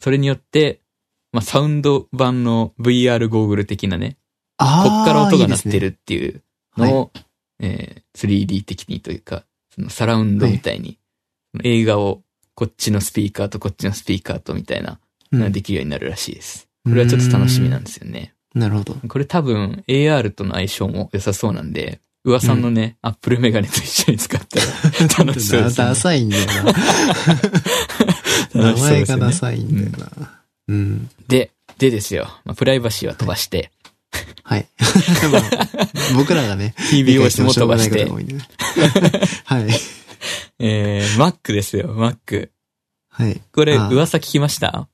[0.00, 0.80] それによって、
[1.32, 4.16] まあ、サウンド版の VR ゴーグル的なね。
[4.58, 6.42] こっから音が鳴っていいるっていう
[6.76, 7.10] のを、
[7.60, 10.98] えー 3D 的にというか、そのサラウンドみたいに、
[11.62, 12.22] 映画を
[12.54, 14.98] こっちのスピーカーとこっちのスピーカーとみたいな、
[15.30, 15.50] ですね。
[15.50, 16.68] できるようになるらしいです。
[16.84, 18.34] これはちょっと楽しみなんですよね。
[18.54, 18.60] うん。
[18.62, 18.94] なるほど。
[18.94, 24.66] これ多分 AR との相性も良さそうなんで、噂のね、アップルメガネと一緒に使ったら
[25.24, 25.86] 楽しそうですね。
[25.86, 26.46] ダサいんだよ
[28.54, 28.72] な。
[28.72, 30.40] 名前がダサいんだよな。
[30.68, 31.10] うん。
[31.28, 32.28] で、でですよ。
[32.44, 33.70] まあ、プライバシーは飛ばして、
[34.42, 34.66] はい。
[35.30, 35.42] ま あ
[36.16, 38.48] 僕らがね、も飛ばしても、しょうがないことが多いんでね
[39.44, 39.68] はい。
[40.58, 42.48] えー、Mac ですよ、Mac。
[43.10, 43.40] はい。
[43.52, 44.88] これ、あ噂聞きました？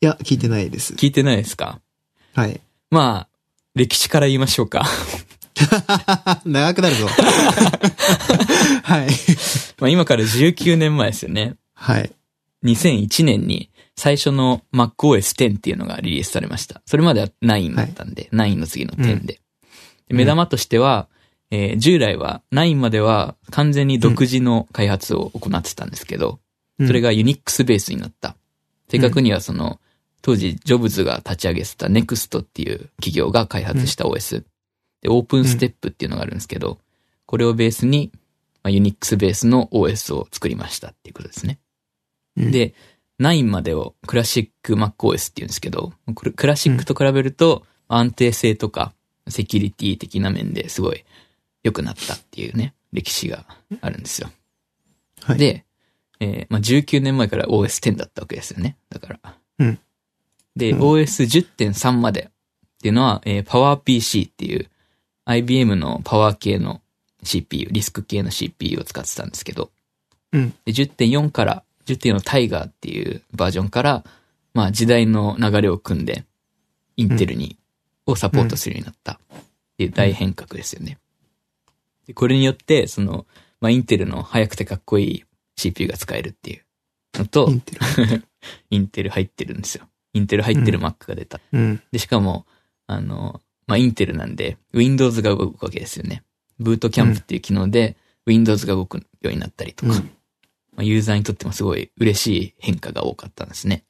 [0.00, 0.94] いや、聞いてないです。
[0.94, 1.80] 聞いてないですか？
[2.34, 2.60] はい。
[2.90, 3.36] まあ、
[3.74, 4.84] 歴史から言いましょうか。
[6.44, 7.06] 長くなるぞ。
[8.82, 9.08] はい。
[9.78, 11.56] まあ今から19年前ですよね。
[11.74, 12.12] はい。
[12.64, 16.82] 2001年に最初の MacOS X っていうのがリリースされました。
[16.86, 19.40] それまでは9だったんで、9の次の10で。
[20.08, 21.08] で目玉としては、
[21.50, 26.40] えー従来は9までは完全に独自の開発を行ってたんですけど、
[26.86, 28.36] それが、が Unix ベースになった。
[28.88, 29.80] 正確にはその、
[30.22, 34.44] 当時ジョブズが立ち上げてた NEXT っていう企業が開発した OS。
[35.02, 36.78] で、オープンステップっていうのがあるんですけど、
[37.26, 38.10] これをベースに、
[38.62, 41.58] まあ、Unix ベースの OS を作りましたっていうことですね。
[42.36, 42.74] うん、で、
[43.20, 48.94] 9までをクラシック MacOS っていうんですけど、クラシックと比べると安定性とか
[49.28, 51.04] セキュリティ的な面ですごい
[51.62, 53.46] 良くなったっていうね、歴史が
[53.80, 54.30] あるんですよ。
[55.22, 55.64] はい、で、
[56.20, 58.76] えーまあ、19年前から OS10 だったわけですよね。
[58.88, 59.36] だから。
[59.58, 59.78] うん
[60.54, 64.68] で、うん OS10.3 までっていうのは、えー、PowerPC っていう
[65.24, 66.80] IBM のパワー系の
[67.22, 69.70] CPU、リスク系の CPU を使ってたんですけど、
[70.32, 70.50] うん。
[70.64, 74.04] で、10.4から、10.4のタイガーっていうバージョンから、
[74.54, 76.24] まあ時代の流れを組んで、
[76.96, 77.56] インテルに、
[78.06, 79.16] をサポートするようになったっ
[79.78, 80.98] ていう大変革ですよね。
[82.06, 83.26] でこれによって、その、
[83.60, 85.24] まあインテルの速くてかっこいい
[85.56, 86.62] CPU が使えるっていう
[87.18, 87.80] のとイ、ンテル。
[88.70, 89.88] インテル入ってるんですよ。
[90.14, 91.40] インテル入ってる Mac が出た。
[91.52, 91.82] うん。
[91.92, 92.46] で、しかも、
[92.86, 93.40] あの、
[93.72, 96.22] まあ、インテルなんで、Windows が動くわけですよね。
[96.58, 100.10] ブートキャンプっていう機能で、Windows が動くようになったりとか、うんま
[100.80, 103.84] あ、ユーザーにとってもすごい嬉しい変化が多かったんですね。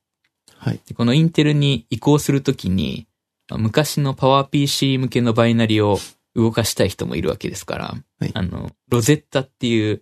[0.57, 0.81] はい。
[0.87, 3.09] でこのインテルに移行するときに、
[3.51, 5.99] まあ昔の PowerPC 向けのバイナリを
[6.37, 10.01] 動かしたい人もいるわけですから、はいあの、 Rosetta っていう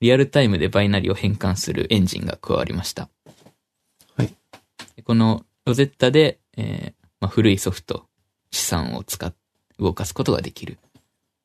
[0.00, 3.10] リアルタイムでバイナリを変換するエンジンが加わりました。
[4.16, 4.34] はい。
[4.96, 8.06] でこの Rosetta で、えーまあ、古いソフト、
[8.50, 9.34] 資産を使っ、
[9.78, 10.78] 動かすことができる。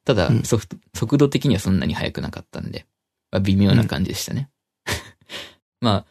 [0.05, 2.85] ただうん、ソフト、速度的にはそんなに速くなかったんで、
[3.31, 4.49] まあ、微妙な感じでしたね。
[5.81, 6.05] まあ、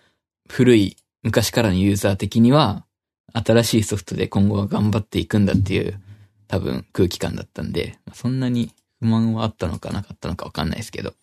[0.49, 2.85] 古い昔からのユーザー的には、
[3.33, 6.01] 新しいソフトで今後は頑張っていくんだっていう、
[6.49, 11.15] 多分空気感だったんで、まあそんなに不満はあったのかなかったのかわかんないですけど。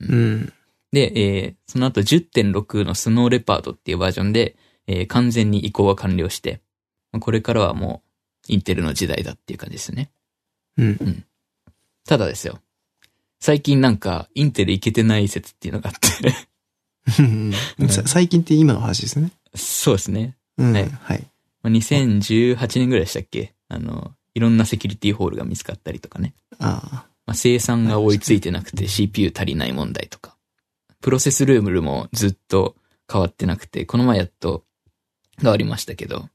[0.00, 0.52] うん。
[0.92, 4.56] で、えーその後10.6のスノーレパードっていうバージョンで、
[4.86, 6.60] えー完全に移行が完了して、
[7.12, 8.09] まあこれからはもう、
[8.50, 10.10] インテルの時代だっていう感じですね。
[10.76, 11.24] うん。
[12.06, 12.60] ただですよ。
[13.38, 16.34] 最近なんか、インテルいけてない説っていうのがあって、
[17.18, 17.52] うん
[17.88, 19.30] さ最近って今の話ですね。
[19.54, 20.36] そうですね。
[20.58, 20.72] うん。
[20.72, 21.26] はいはい。
[21.62, 23.54] まあ2018年ぐらいでしたっけ？
[23.68, 26.34] あの、いろんなセキュリティホールが見つかったりとかね。
[26.58, 30.36] あまあ、生産が追いついてなくて CPU 足りない問題とか。
[31.00, 32.76] プロセスルームもずっと
[33.10, 34.64] 変わってなくて、この前やっと
[35.40, 36.30] 変わりましたけど、あ。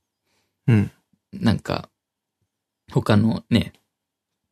[0.67, 0.91] うん。
[1.33, 1.89] なんか、
[2.91, 3.73] 他のね、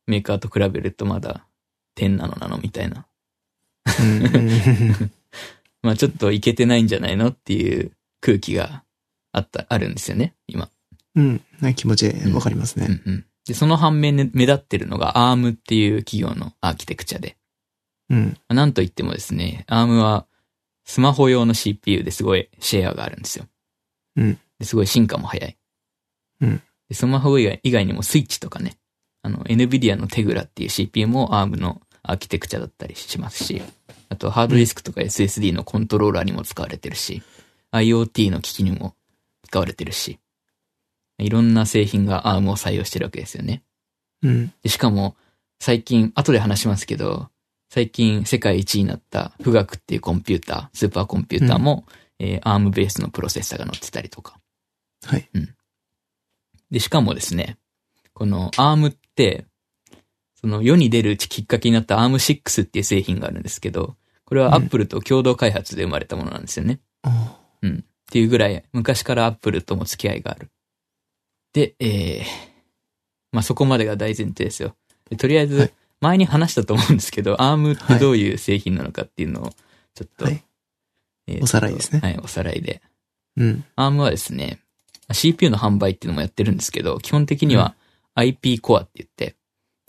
[0.06, 1.46] メーカーと比べるとまだ
[1.96, 3.06] 10なのなのみたいな。
[5.82, 8.84] まあちょっといけてないんじゃないのっていう空気が
[9.32, 10.70] あった、あるんですよね、今。
[11.14, 11.44] うん。
[11.60, 12.86] な気持ちわかりますね。
[13.04, 13.26] うんうん。
[13.46, 17.36] で、その反面ね目立ってるのが ARM っていう企業のアーキテクチャで。
[18.10, 18.38] うん。
[18.48, 20.26] なんといってもですね、ARM は
[20.84, 23.46] スマホ用の CPU ですごいシェアがあるんですよ。
[24.16, 24.38] うん。
[24.58, 25.56] ですごい進化も早い。
[26.40, 26.62] うん。
[26.88, 28.76] で、スマホ以外以外にもスイッチとかね、
[29.22, 33.62] あの、NVIDIA のテグラっていう CPU も ARM のアーキテクチャだったりしますし、
[34.10, 37.22] あとハードディスクとか SSD のコントローラーにも使われてるし、
[37.72, 38.94] IoT の機器にも
[39.46, 40.18] 使われてるし、
[41.18, 43.62] いろんな製品が ARM を採用してるわけですよね。
[44.22, 44.52] うん。
[44.62, 45.16] でしかも、
[45.60, 47.30] 最近、後で話しますけど、
[47.70, 51.86] 最近世界一位になった富岳っていうコンピューター、スーパーコンピューターも、
[52.18, 54.38] えー ARM ベースのプロセッサーが載ってたりとか。
[55.04, 55.28] はい。
[56.70, 57.58] で、しかもですね、
[58.12, 59.46] この ARM って、
[60.40, 66.80] その世に出るきっかけになった ARM6 っていう製品があるんですけど、これはうん Apple と共同開発で生まれたものなんですよね。
[67.02, 67.38] あ
[68.14, 70.50] っていうぐらい、昔から Apple とも付き合いがある。
[71.52, 72.24] で、えー、
[73.32, 74.76] まあ、そこまでが大前提ですよ。
[75.10, 79.50] でとりあえずはい、前に話したと思うんですけど、ARM ってどういう製品なのかっていうのを、
[79.94, 80.44] ちょっと、はい
[81.26, 82.82] えーおさらいですねはい、おさらいで。
[83.36, 83.64] うん。
[83.76, 84.60] ARM はですね、
[85.12, 87.74] CPU の販売っていうのもやってるんですけど、基本的には
[88.14, 89.36] IP コアって言って、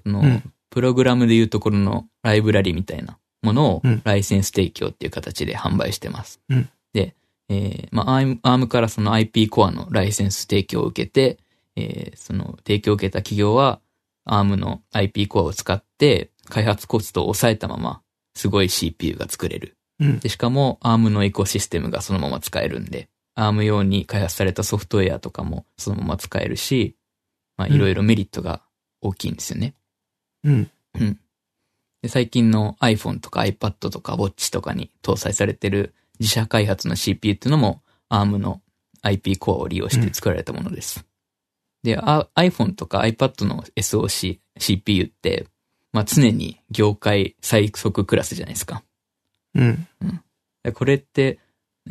[0.06, 6.42] うんプログラムでいうところのライブラリみたいなものをうんライセンス提供っていう形で販売してます。
[6.50, 7.16] うんで、
[7.50, 11.38] えーまあ、ARM からその IP コアのライセンス提供を受けて、
[11.76, 13.80] えーその提供を受けた企業は
[14.28, 18.02] ARM の IP コアを使って開発コストを抑えたまま、
[18.36, 19.78] すごい CPU が作れる。
[20.00, 20.20] うん。
[20.20, 26.96] で、しかも ARM のエコシステムがそのまま使えるんで、ARM 用に開発されたソフトウェアとかもそのまま使えるし、
[27.58, 28.62] まあうんいろいろメリットが
[29.02, 29.76] 大きいんですよね。
[30.44, 30.72] うん。
[31.00, 31.20] うん。
[32.02, 38.62] で最近の iPhone とか iPad とか Watch とかに搭載されてる自社開発の CPU っていうのも ARM の
[39.02, 41.06] IP コアを利用して作られたものです。
[41.84, 45.48] で、あ iPhone とか iPad の SoC、CPU って、
[45.94, 48.84] まあ常に業界最速クラスじゃないですか。
[49.54, 49.88] うん。
[50.64, 51.40] でこれって、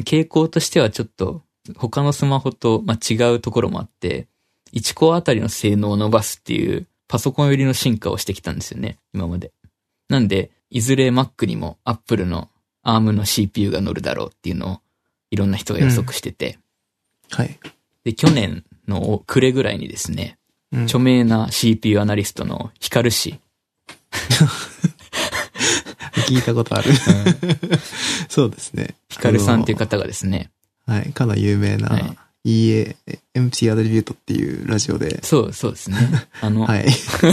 [0.00, 1.42] 傾向としてはちょっと
[1.76, 4.28] 他のスマホとまあ違うところもあって、
[4.72, 9.52] 1コアあたりの性能を伸ばすっていうパソコン寄りの進化をしてきたんですよね、今まで。
[10.08, 12.50] なんで、いずれ Mac にも Apple の
[12.84, 14.80] ARM の CPU が乗るだろうっていうのを
[15.30, 16.58] いろんな人が予測してて、
[17.30, 17.58] はい。
[18.04, 20.38] で、去年の暮れぐらいにですね、
[20.72, 23.38] うん著名な CPU アナリストのヒカル氏、
[26.24, 26.90] 聞いたことある。
[28.28, 28.94] そうですね。
[29.08, 30.50] ヒカルさんっていう方がですね、
[30.86, 31.12] はい。
[31.12, 32.96] かの有名はな EA、
[33.34, 35.96] MC アトリビュートっていうラジオで、そう、そうですね。
[36.40, 36.86] あの、 はい。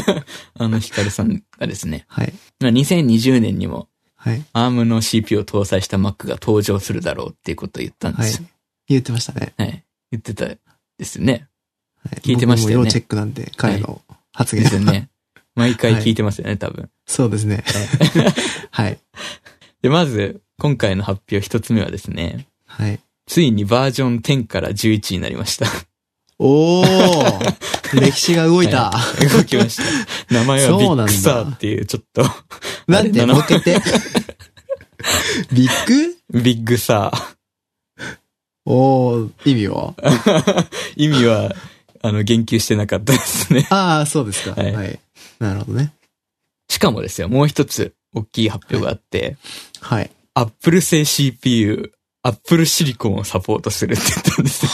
[0.58, 2.34] あのヒカルさんがですね、はい。
[2.60, 4.44] まあ2020年にもはい。
[4.54, 8.48] ARM の CPU を搭載した Mac が登場するだろうっていうことを言ったんではいすよ。。
[8.88, 9.54] 言ってましたね。
[9.58, 9.84] はい。
[10.12, 10.58] 言ってたで
[11.06, 11.48] すよね。
[12.04, 14.02] はい聞いてましたよね僕も要チェックなんで、彼の
[14.32, 15.10] 発言ですよね。
[15.56, 16.90] 毎回聞いてますよね、多分。
[17.12, 17.64] そうですね。
[18.72, 18.98] はい。
[19.82, 23.02] で、まず、今回の発表一つ目はですね、はい。
[23.28, 25.68] ついにバージョン10から11になりました。
[26.40, 28.92] おー歴史が動いた。
[28.92, 29.84] はい動きました。
[30.34, 32.24] 名前は、そうなんだ、Big Sur っていう、ちょっと、
[32.88, 33.60] なんで、もうて。
[35.52, 36.42] ビッグ？
[36.42, 38.16] Big Sur。
[38.66, 39.96] おー、意味は？
[40.96, 41.54] 意味は、
[42.02, 43.68] あの、言及してなかったですね。
[43.70, 44.62] ああ、そうですか。
[44.62, 45.00] ははいい。
[45.40, 45.94] なるほどね。
[46.72, 49.36] しかもですよ、もう一つ、大きい発表があって、
[49.82, 50.10] はい。
[50.36, 51.92] アップル製 CPU、
[52.24, 54.72] アップルシリコンをサポートするって言ったんですよ。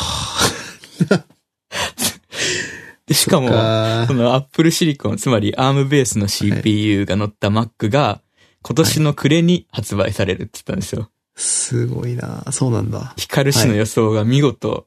[3.07, 8.21] でしかも、かこのアップルシリコン、つまり ARM ベースの CPU が乗った Mac が、
[8.61, 11.09] 今年の暮れに発売されるって言ったんですよ。
[11.35, 13.15] すごいなそうなんだ。
[13.17, 14.85] ヒカル氏の予想が見事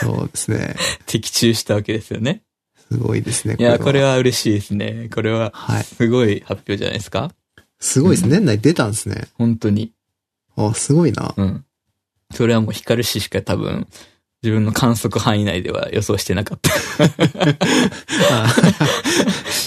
[0.00, 0.76] そうですね。
[1.06, 2.42] 的中したわけですよね。
[2.90, 3.56] すごいですね。
[3.58, 4.02] いや、これ。
[4.02, 5.08] は嬉しいですね。
[5.12, 5.84] これは、はい。
[5.84, 7.32] すごい発表じゃないですか？
[7.80, 8.28] すごいです。
[8.28, 9.28] 年内出たんですね。
[9.34, 9.92] 本当に。
[10.56, 11.34] あ、すごいな。
[11.36, 11.64] うん。
[12.32, 13.86] それはもうヒカル氏しか多分、
[14.42, 16.70] 自分の観測範囲内では予想してなかった。
[18.30, 18.48] あ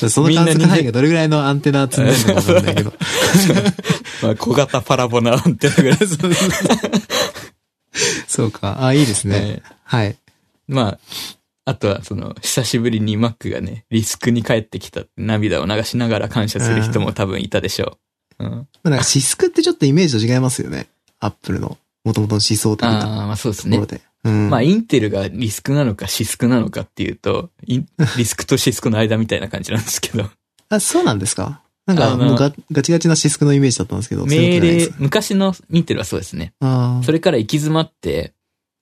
[0.09, 2.93] その観測範囲がどれぐらいのアンテナ積んでるのかわかんないけど。
[4.23, 5.99] まあ、小型パラボナなんてぐらい。
[8.27, 8.85] そうか。
[8.85, 9.61] あ、いいですね。
[9.83, 10.15] はい。
[10.67, 10.99] まあ、
[11.69, 17.97] あとはその、久しぶりに Mac がね、リスクに帰ってきたって涙を流しながら感謝する人も多分いたでしょ
[18.39, 18.43] う。
[18.45, 18.49] うん。
[18.51, 20.87] まあなんかシスクってちょっとイメージと違いますよね。
[21.19, 23.79] アップルの元々の思想的なああ、まあそうですね。
[24.23, 24.49] うん。
[24.49, 27.85] まあ、インテルがリスクなのかシスクなのかっていうと、 リ
[28.25, 30.27] スクとシスクの間みたいな感じなんですけど、
[30.69, 31.61] あ、そうなんですか？
[31.85, 36.53] なんか、もうガガチガチなシスクのイメージだったんですけど、命令昔のインテルはそうですね。
[36.61, 38.33] あそれから行き詰まって、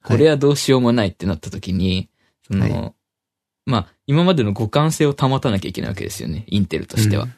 [0.04, 2.08] これはどうしようもないってなった時に、
[2.48, 2.94] その、はい。
[3.66, 7.24] まあ、今までの互換性を保たなきゃいけないわけですよね、インテルとしては。
[7.26, 7.34] うん。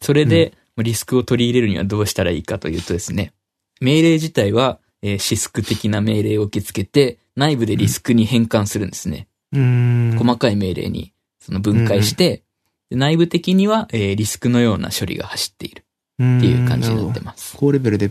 [0.00, 3.32] それで、リスクを取り入れるにはどうしたらいいかというとですね、
[3.80, 9.28] 命令自体は、えーシスク的な命令を受け付けて、内部でリスクに変換するんですね。
[9.52, 10.18] うーん。
[10.18, 12.42] 細かい命令にその分解して、
[12.90, 15.86] で内部的には、えーリスクのような処理が走っている。
[16.22, 17.56] っっていう感じになってます。
[17.56, 18.10] 高レベルで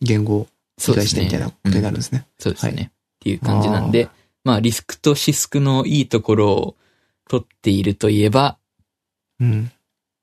[0.00, 0.46] 言語を
[0.78, 2.26] 理解してみたいなことになるんうんですね。
[2.38, 2.72] そうですね。
[2.72, 2.84] はい。
[2.84, 4.08] っていう感じなんで、
[4.46, 6.76] まあリスクとシスクのいいところを
[7.28, 8.58] 取っているといえば、
[9.40, 9.72] うん。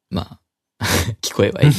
[0.10, 0.40] ま
[0.80, 0.86] あ、
[1.22, 1.72] 聞こえはいい。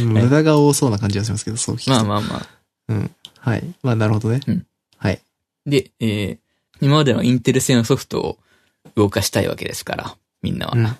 [0.04, 2.46] 無駄が多そうな感じがしますけど、そう聞くとまあまあまあ。
[2.88, 3.10] うん。
[3.38, 3.74] はい。
[3.82, 4.40] まあ、なるほどね。
[4.46, 4.66] うん
[4.98, 5.22] はい。
[5.64, 6.38] で、えー
[6.82, 8.38] 今までのインテル製のソフトを
[8.96, 10.72] 動かしたいわけですから、みんなは。
[10.76, 10.96] うん。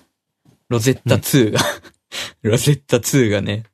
[0.69, 1.59] Rosetta 2が、
[2.41, 3.65] Rosetta 2がね、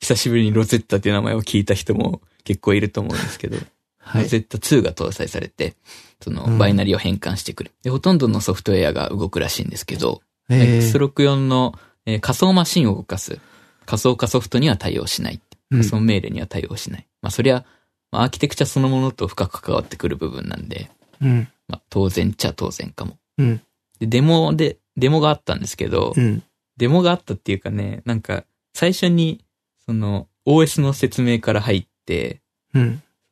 [0.00, 3.56] 久しぶりに Rosetta っていう名前を聞いた人も結構いると思うんですけど、
[4.04, 4.22] はい。
[4.24, 5.74] Rosetta 2が搭載されて、
[6.20, 7.72] そのうんバイナリーを変換してくる。
[7.82, 11.74] で、ほとんどのソフトウェアが動くらしいんですけど、えー X64 の、
[12.06, 13.38] えー仮想マシンを動かす
[13.86, 15.40] 仮想化ソフトには対応しない。
[15.70, 17.06] うん仮想命令には対応しない。
[17.22, 17.64] まあそりゃ、
[18.10, 21.48] まあアーキテクチャそのものと深く関わってくる部分なんで、うん。
[21.68, 23.16] まあ当然っちゃ当然かも。
[23.38, 23.60] うん。
[24.00, 26.42] で、デモで、デモがあったんですけど、うん。
[26.76, 29.44] デモがあったっていうかね、なんか最初に
[29.86, 32.40] その OS の説明から入って、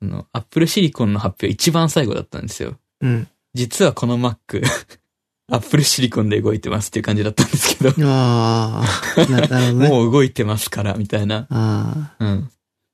[0.03, 0.09] うん。
[0.09, 2.76] その Apple Silicon の発表一番最後だったんですよ。
[3.01, 3.28] うん。
[3.55, 4.62] 実はこの Mac、
[5.51, 8.82] Apple Silicon で動いてますっていう感じだったんですけど、あ
[9.16, 9.88] あ、ななるほどね。
[9.88, 11.46] もう動いてますから、みたいな。
[11.51, 12.51] あうん。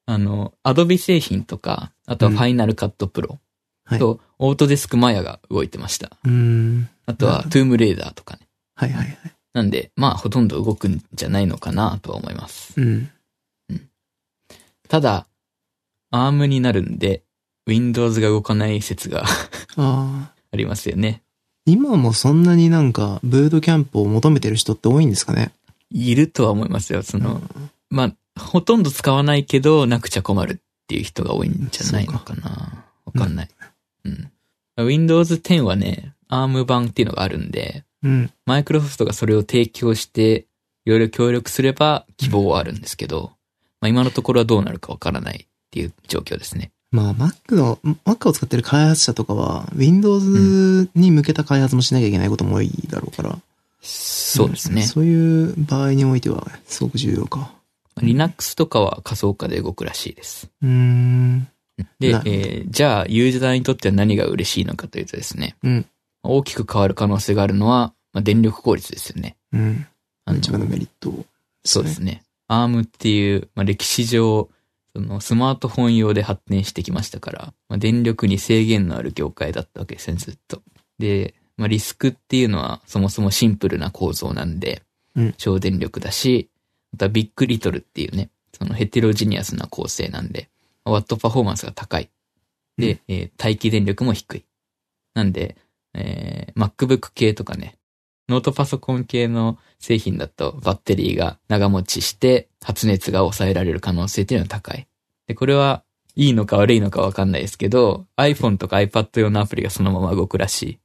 [0.07, 3.36] あの、Adobe 製品とか、あとはうん Final Cut Pro
[3.84, 6.09] はいと、Autodesk Maya が動いてました。
[6.12, 6.18] あ。
[6.24, 6.88] うーん。
[7.07, 8.48] あとはなるほ Tomb Raider とかね。
[8.74, 9.18] はいはいはい。
[9.52, 12.80] なんで、まあ、ほとんど動くんじゃないのかなとは思います。
[12.80, 13.11] うん。
[14.88, 15.26] ただ、
[16.16, 17.22] ARM になるんで、
[17.66, 19.24] Windows が動かない説が
[19.76, 21.22] ありますよね。
[21.66, 25.52] 今もそんなになんか、ブートキャンプを求めてる人って多いんですかね？
[25.90, 27.02] いるとは思いますよ。
[27.02, 27.42] その、
[27.90, 30.56] まあ、ほとんど使わないけど、なくちゃ困るっ
[30.86, 32.84] ていう人が多いんじゃないのかな。
[33.04, 33.48] わかんない。
[34.04, 34.30] うん。
[34.86, 38.30] Windows 10はね、ARM 版っていうのがあるんで、うん。
[38.44, 40.46] マイクロソフトがそれを提供して、
[40.84, 43.32] いろいろ協力すれば希望はあるんですけど、
[43.80, 46.70] まあ今のところはどうなるかわからないっていう状況ですね。
[46.91, 53.39] まあ、Mac の、Mac を使ってる開発者とかは、Windows に向けた開発もしなきゃいけないことも多いだろうから。
[53.83, 54.83] そうですね。
[54.83, 57.53] そういう場合においては、すごく重要か。
[58.01, 60.49] Linux とかは仮想化で動くらしいです。
[60.62, 61.49] うーん。
[61.99, 65.87] で、えーじゃあユーザーにとっては何が嬉しいのかというとですね、うん。
[66.22, 69.37] 大きく変わる可能性があるのは、まあ、電力効率ですよね。
[69.53, 69.87] うん。
[70.24, 71.12] あの一番のメリット、
[71.64, 72.22] そうですね。
[72.49, 74.49] ARM っていう、まあ、歴史上、
[74.97, 80.62] そのスマートフォン用で発展してきましたから、まあ、電力に制限のある業界だったわけですね、ずっと。
[80.99, 84.82] で、まあ、リスクっていうのはそもそもシンプルな構造なんで、
[85.14, 86.49] うん省電力だし、
[86.92, 90.49] またビッグリトルっていうね、そのヘテロジニアスな構成なんで、
[90.84, 92.11] ワットパフォーマンスが高い。
[92.78, 94.44] で、えー待機電力も低い。
[95.14, 95.57] なんで、
[95.92, 97.76] えー MacBook 系とかね、
[98.29, 104.87] ノートパソコン系の製品だとバッテリーが長持ちして発熱が抑えられる可能性っていうのは高い。
[105.27, 105.83] で、これは
[106.16, 110.79] いいのか悪いのかわかんないですけど、iPhone とか iPad 用のアプリがそのまま動くらしい。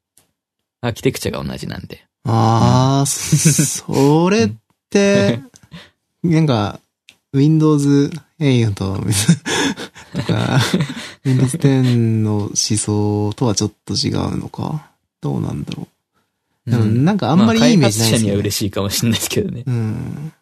[0.81, 2.03] アーキテクチャが同じなんで。
[2.25, 4.51] ああ、それっ
[4.89, 5.39] て、
[6.23, 6.79] なんか、
[7.33, 9.03] Windows 8と、と
[10.23, 10.59] か、
[11.23, 14.91] Windows 10の思想とはちょっと違うのか？
[15.21, 15.87] どうなんだろう？
[16.77, 18.29] なんかあんまりいいイメージないまあ開発者ですね。
[18.29, 19.63] には嬉しいかもしれないですけどね。
[19.65, 20.33] うん。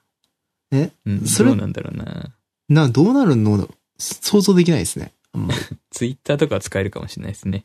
[1.05, 2.35] うん、それどうなんだろうな。
[2.69, 3.67] な、どうなるの
[3.97, 5.13] 想像できないですね。
[5.33, 5.59] あんまり。
[5.91, 7.63] Twitter とかは使えるかもしれないですね。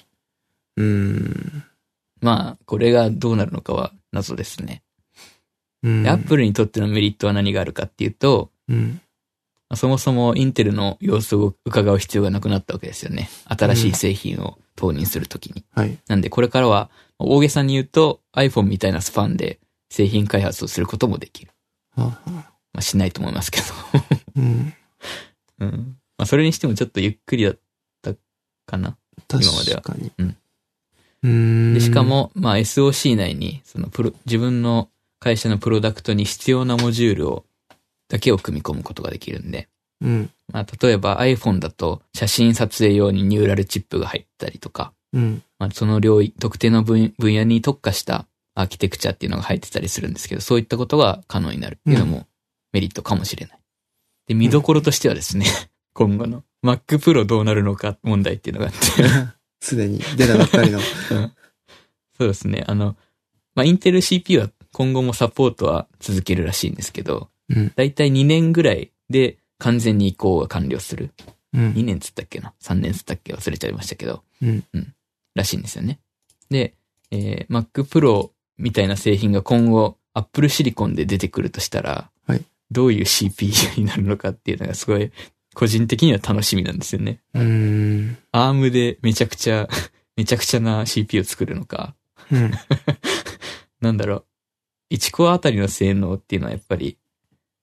[0.76, 1.64] うん。
[2.20, 4.82] まあ、これがどうなるのかは謎ですね。
[5.82, 6.02] うん。
[6.02, 9.00] で、Apple にとってのメリットは何があるかっていうと、うん。
[9.68, 13.28] まあそもそもインテルの様子を伺う必要がなくなったわけですよね。
[13.46, 15.64] 新しい製品を投入するときに。
[15.72, 15.98] はい。
[16.08, 19.60] なんでこれからは、大げさに言うと iPhone みたいなスパンで
[19.90, 21.52] 製品開発をすることもできる。
[21.96, 23.66] まあしないと思いますけど。
[24.36, 24.74] うん。
[25.60, 25.96] うん。
[26.18, 27.58] まあそれにしてもちょっとゆっくりだっ
[28.02, 28.14] た
[28.66, 28.96] かな。
[29.30, 30.12] 今までは確かに。
[30.18, 30.36] うん。
[31.22, 31.30] うー
[31.70, 31.74] ん。
[31.74, 34.90] で、しか、も、まあ SOC 内に、そのプロ、自分の
[35.20, 37.44] 会社のプロダクトに必要なモジュールを、
[38.08, 39.68] だけを組み込むことができるんで。
[40.00, 40.30] うん。
[40.52, 45.42] まあ例えば iPhone だと写真撮影用にニューラルチップが入ったりとか、うん。
[45.58, 52.26] まあ、その領域、特定の分分野に特化したアーキテクチャっていうのが入ってたりするんですけど、そういったことが可能になるっていうのも
[52.72, 53.58] メリットかもしれない。
[54.26, 55.46] で、見どころとしてはですね、
[55.94, 58.78] 今後の Mac Pro どうなるのか問題っていうのがあって、
[59.60, 60.80] すでに出たばっかりの。
[60.80, 62.96] そうですね、あの、
[63.54, 67.72] まあ、インテル CPU は今後もサポートは続けるらしいんですけど、うん。
[67.76, 71.10] だいたい2年ぐらいで完全に移行が完了する。
[71.52, 71.72] うん。
[71.72, 73.34] 2年つったっけな ?3 年つったっけ？
[73.34, 74.22] 忘れちゃいましたけど。
[74.42, 74.64] うん。
[75.34, 76.00] らしいんですよね。
[76.50, 76.74] で、
[77.10, 85.12] えー Mac Pro みたいな製品が今後 Apple Silicon で出てくるとしたら、はいどういう CPU になるのかっていうのがすごい
[85.54, 87.20] 個人的には楽しみなんですよね。
[87.32, 88.18] うーん。
[88.32, 89.68] ARM でめちゃくちゃ、
[90.16, 91.94] めちゃくちゃな CPU を作るのか、
[92.30, 92.50] うん。
[93.80, 94.24] なんだろ
[94.90, 94.94] う。
[94.94, 96.98] 1コアあたりの性能っていうのはやっぱり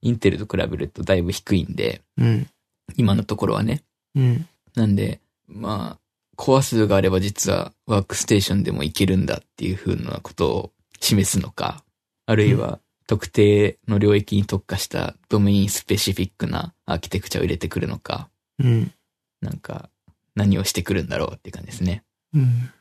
[0.02, 2.48] インテルと比べるとだいぶ低いんで、うん。
[2.96, 3.84] 今のところはね。
[4.16, 4.48] うん。
[4.76, 6.00] なんで、まあ、
[6.36, 11.84] コア数があれば実はワークステーションでもいけるんだっていう風なことを示すのか、
[12.26, 18.30] あるいは特定の領域に特化したドメインスペシフィックなアーキテクチャを入れてくるのか、
[18.60, 18.94] うん。
[19.42, 19.90] なんか
[20.36, 22.04] 何をしてくるんだろうっていう感じですね。
[22.34, 22.72] うん。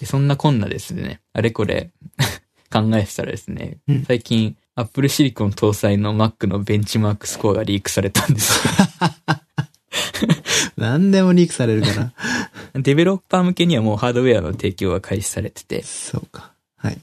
[0.00, 1.90] でそんなこんなですね、あれこれ
[2.70, 8.72] 考えてたらですね、うん最近 Apple Silicon 搭載の Mac のベンチマークスコアがリークされたんですよ。
[10.84, 12.12] 何でもリークされるから。
[12.80, 16.52] デベロッパー向けにはもうハードウェアの提供が開始されてて、そうか。
[16.76, 16.98] はい。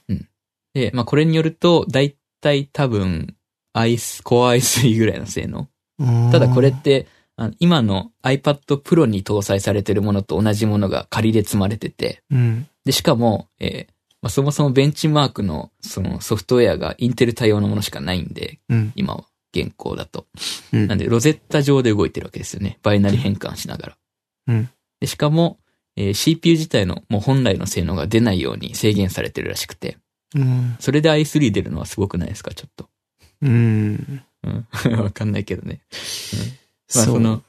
[0.74, 3.36] で、まあこれによると、だいたい多分、
[3.74, 5.68] アイス、コア i3 ぐらいの性能。
[6.32, 7.08] ただこれって、
[7.38, 12.68] あの今の iPad Pro に搭載されてるものと同じものが仮で積まれてて、うん。
[12.86, 18.94] で、しかも、えーまあ、そもそもベンチマークのそのソフトウェアがインテル対応のものしかないんで、うん。
[18.96, 19.24] 今は、
[19.54, 20.26] 現行だと。
[20.74, 22.80] うんなんで、ロゼッタ上で動いてるわけですよね。
[22.84, 23.98] バイナリ変換しながら。
[24.48, 24.70] うん。
[25.00, 25.60] で、しかも、
[25.98, 29.98] えー CPU 自体のもう本来の性能が出ないように制限されてるらしくて、
[30.36, 30.78] うん。
[30.80, 32.54] それで i3 出るのはすごくないですか？
[32.54, 32.90] ちょっと。
[33.42, 34.24] うん。
[34.44, 34.68] うん。
[35.04, 35.82] わかんないけどね。
[36.96, 37.44] まあそうその、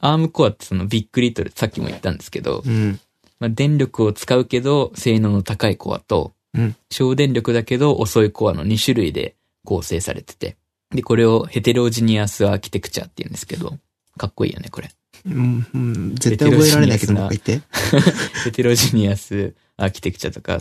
[0.00, 3.00] Arm コアってその big.LITTLE さっきも言ったんですけど、うん。
[3.40, 10.56] まあ、電力を使うけど性能の高いコアと、うん省電力だけど遅いコアの2種類で構成されてて。
[10.94, 13.78] で、これをヘテロジニアスアーキテクチャって言うんですけど、
[14.16, 14.90] かっこいいよね、これ。
[15.26, 15.66] うん。
[15.74, 16.14] うん。
[16.14, 18.10] 絶対覚えられないけど、もう一回言って。
[18.44, 20.60] ヘテロジニアスアーキテクチャとか、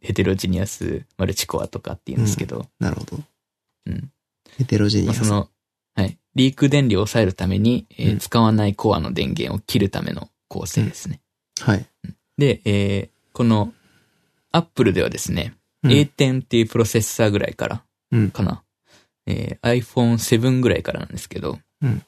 [0.00, 3.22] ヘテロジニアスマルチコアとかって言うんですけど、なるほど。
[3.86, 4.10] うん。
[4.56, 5.26] ヘテロジニまあ、アス。
[5.26, 5.50] その、
[5.94, 6.18] はい。
[6.34, 11.20] リーク電流を抑えるために、えーうん使わないコアの電源を切るための構成ですね。
[11.60, 11.86] はい。
[12.38, 13.74] で、えーこの、
[14.52, 18.63] アップルではですね、うん A10 っていうプロセッサーぐらいから、うんかな。
[19.26, 22.02] えー iPhone7 ぐらいからなんですけど、うん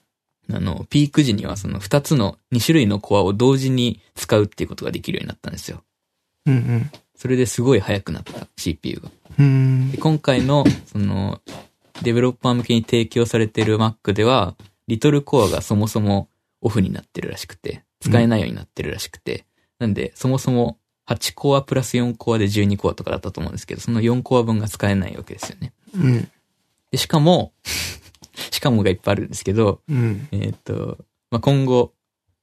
[0.52, 5.82] あの、ピーク時にはその2つの、2種類のコアを同時に使うっていうことができるようになったんですよ。
[6.46, 9.10] うんそれですごい速くなった CPU が。
[9.38, 9.46] うん。
[9.46, 9.98] うんで。
[9.98, 11.40] 今回の、その、
[12.02, 14.54] デベロッパー向けに提供されている Mac では、
[14.86, 16.28] リトルコアがそもそも
[16.60, 19.46] オフになってるらしくて、使えないようになってるらしくて、
[19.78, 25.72] なんで、そもそも8コアプラス4コアで12コアとかだったと思うんですけど、その4コア分が使えないわけですよね。
[25.94, 26.28] うん。
[26.96, 27.52] で、しかも、
[28.50, 30.28] しかもがいっぱいあるんですけど、うん。
[30.32, 30.98] えーっと、
[31.30, 31.92] まあ、今後、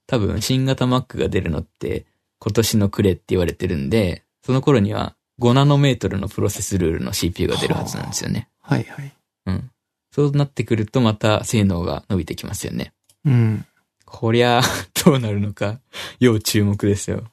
[0.05, 2.05] 多分新型 Mac が出るのって
[2.39, 8.49] 今年の暮れって言われてるんで、その頃には5ナノメートルのプロセスルールの CPU が出るはずなんですよね。
[8.61, 9.13] はいはい。
[9.47, 9.71] うん。
[10.11, 12.93] そうなってくるとまた性能が伸びてきますよね。
[13.25, 13.65] うん。
[14.05, 14.61] こりゃ、
[15.03, 15.79] どうなるのか、
[16.19, 17.23] 要注目ですよ。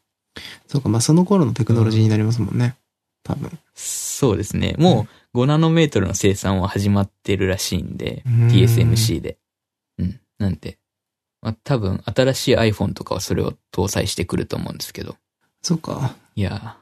[0.69, 2.77] そうか、まあその頃のテクノロジーになりますもんね。
[3.25, 3.51] 多分。
[3.75, 4.75] そうですね。
[4.79, 9.39] もう5ナノメートルの生産は始まってるらしいんで、うん TSMC で。
[9.99, 10.21] うん。
[10.39, 10.79] なんで、
[11.41, 15.17] まあ多分新しい iPhone とかはそれを搭載してくると思うんですけど。
[15.63, 16.15] そうか。
[16.35, 16.79] いや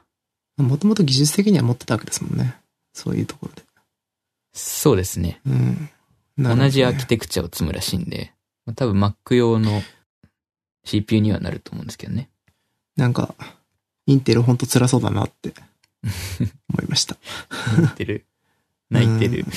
[0.57, 2.55] もともと技術的には持ってたわけですもんね。
[2.93, 3.61] そういうところで。
[3.61, 3.65] ー、
[4.53, 5.41] そうですね。
[5.45, 5.89] うん。
[6.37, 8.33] ね同じアーキテクチャを積むらしいんで、
[8.65, 9.81] まあ、多分 Mac 用の
[10.85, 12.29] CPU にはなると思うんですけどね。
[12.95, 13.35] なんか、
[14.05, 15.53] インテルほんと辛そうだなって
[16.73, 17.17] 思いました。
[17.77, 18.25] 泣いてる。
[18.89, 19.45] 泣いてる。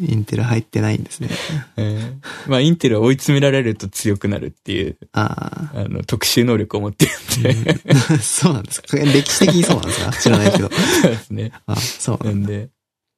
[0.00, 1.28] インテル入ってないんですね。
[1.76, 5.80] うんまあ、インテルは追い詰められると強くなるっていう、ああ。
[5.80, 7.12] あの、特殊能力を持ってる
[7.56, 7.80] んで。
[8.12, 10.12] うん そうなんですか歴史的にそうなんですか？
[10.22, 10.70] 知らないけど。
[11.02, 11.50] そうですね。
[11.66, 12.68] あ、そうなんで、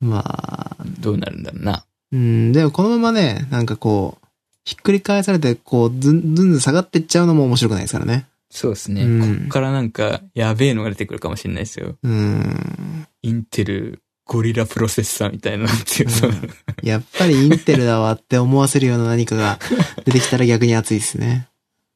[0.01, 1.85] まあ、どうなるんだろうな。
[2.13, 4.27] うん、でもこのままね、なんかこう、
[4.65, 8.27] ひっくり返されて、こう、ずんずんずん下がってっちゃうのも面白くないですからね。
[8.51, 9.05] そうですね。
[9.05, 11.97] うんこっからなんか、やべえのが出てくるかもしれないですよ。
[12.03, 13.07] うん。
[13.23, 16.35] インテル、ゴリラプロセッサーみたいなっていう、その
[16.83, 19.59] やっぱりインテルだわって思わせるような何かが
[20.05, 21.49] 出てきたら逆に熱いですね。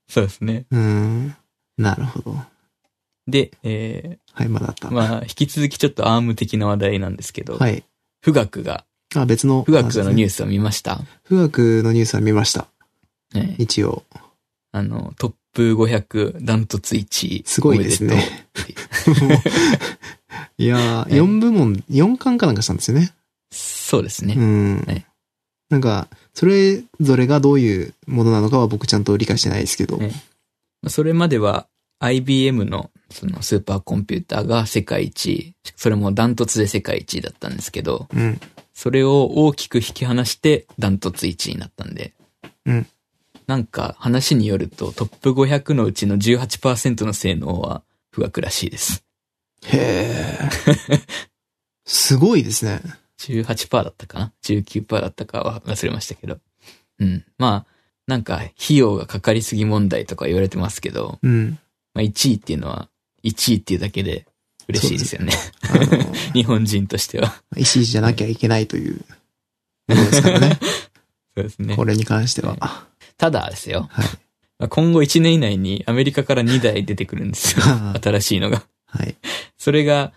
[0.08, 0.66] そうですね。
[0.70, 1.36] うん。
[1.76, 2.36] なるほど。
[3.26, 4.88] で、えはい、まだあった。
[4.88, 7.84] ー、まあ、引き続きちょっとアーム的な話題なんですけど、はい。
[8.22, 8.84] 富岳が、
[9.14, 9.64] あ、別の。
[9.64, 11.04] 富岳のニューースを見ました、ス。
[11.28, 12.66] 富岳のニュースは見ました。
[13.32, 14.04] ね、一応。
[14.72, 17.42] あの、トップ500ダントツ1位。
[17.46, 18.46] すごいですね。
[20.58, 23.12] いやー、ええ4部門、4冠かなんかしたんですよね。
[23.50, 24.34] そうですね。
[24.36, 25.06] うんはい。
[25.70, 29.98] なんか、それぞれがどういうものなのかは僕ちゃんと理解してないですけど。
[30.00, 30.12] え
[30.88, 31.66] それまでは
[32.00, 38.40] IBM のそのスーパーコンピューターが世界一位、それもダントツで世界一位だったんですけど、うん。
[38.72, 42.12] それを大きく引き離してダントツ1位になったんで、
[42.66, 42.86] うん。
[43.46, 49.04] なんか話によるとトップ500のうちの18%の性能は不学らしいです。
[49.66, 51.00] へー。
[51.84, 52.80] すごいですね。
[53.18, 56.38] 18%だったかな ?19% だったかは忘れましたけど。
[56.98, 57.24] うん。
[57.38, 57.74] まあ、
[58.06, 61.58] なんか費用がかかりすぎ問題とか言われてますけど、うん。
[61.94, 62.88] まあ1位っていうのは
[63.24, 64.26] 1位っていうだけで
[64.68, 65.32] 嬉しいですよね。
[66.32, 67.42] 日本人としては。
[67.56, 69.04] 石じゃなきゃいけないという
[69.88, 70.58] ものですからね。
[71.36, 71.84] そうですねこ。
[71.84, 72.56] れに関しては。
[72.60, 72.86] は
[73.18, 73.88] ただですよ。
[73.90, 74.06] はい。
[74.58, 77.64] まあ今後1年以内にアメリカから2台出てくるんですよ。
[78.02, 78.62] 新しいのが。
[78.86, 79.16] はい。
[79.58, 80.12] それが、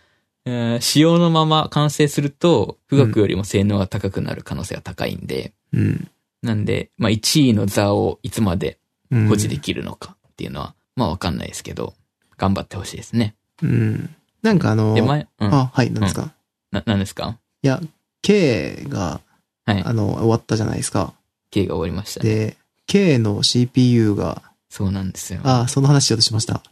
[0.46, 6.08] えー仕様のまま完成すると、富岳よりも性能が高くなる可能性が高いんで、うん。
[6.42, 8.80] なんで、まあ1位の座をいつまで
[9.12, 11.94] うん保持できるのかっていうのは、まあわかんないですけど、
[12.38, 13.36] 頑張ってほしいですね。
[13.62, 14.16] うん。
[14.44, 15.54] なんかあの、で、前、うん。
[15.54, 16.32] あ、はい、何ですか、
[16.72, 17.38] な、なんですか？
[17.64, 17.82] いや、
[18.22, 19.20] K が、
[19.66, 19.84] はい。
[19.84, 21.14] あの、終わったじゃないですか。
[21.52, 22.30] K が終わりましたね。
[22.30, 22.58] で、
[22.88, 25.42] K の CPU が、そうなんですよ。
[25.44, 26.64] あ、その話しようとしました。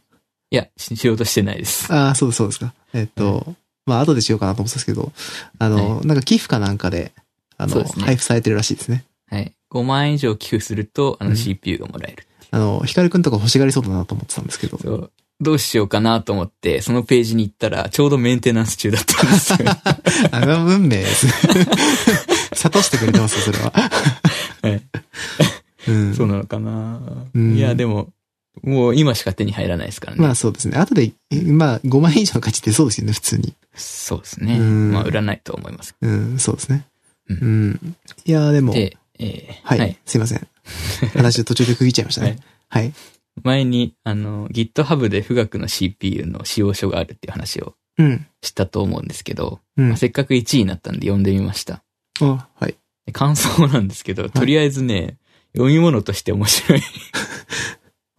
[0.50, 1.92] いや、ししようとしてないです。
[1.92, 2.72] あ、そうです、そうですか。
[2.94, 3.54] えっと、
[3.84, 5.12] まあ、後でしようかなと思ってたんですけど、
[5.58, 7.12] あの、なんか寄付かなんかで、
[7.58, 9.04] あの、ね配布されてるらしいですね。
[9.28, 9.52] はい。
[9.70, 12.26] 5万円以上寄付すると、あのうん CPU がもらえる。
[12.50, 14.78] あの、ヒカルくんとか欲しがりそうだなと思ってたんですけど。
[14.78, 15.12] そう。
[15.38, 19.58] どうしようかなと思って、そのページに行ったら、ちょうどメンテナンス中だったんですよ。
[20.32, 21.26] あの運命です。
[22.56, 23.72] 諭してくれてますよ、それは。
[24.62, 24.82] はい
[25.88, 26.14] うん。
[26.14, 27.00] そうなのかな、
[27.34, 28.08] うんいや、でも、
[28.62, 30.22] もう今しか手に入らないですからね。
[30.22, 30.78] まあそうですね。
[30.78, 31.12] 後で、
[31.46, 33.54] まあ5万円以上の価値ってそうですよね、普通に。
[33.74, 34.58] そうですね。
[34.58, 35.94] うんまあ、売らないと思います。
[36.00, 36.86] うん、そうですね。
[37.28, 37.96] ううんん。
[38.24, 40.46] いやーでも、で、えーはい、すいません。
[41.14, 42.38] 話を途中で区切っちゃいましたね。
[42.68, 42.92] はい。
[43.42, 48.26] 前に、あの、GitHub で富岳の CPU の使用書があるっていう話をうん。
[48.42, 49.96] したと思うんですけど、うんまあ。
[49.96, 51.82] せっかく1位になったんで読んでみました。
[52.20, 52.74] あ、はい。
[53.06, 55.16] で感想なんですけど、とりあえずね、
[55.56, 56.82] 読み物として面白い。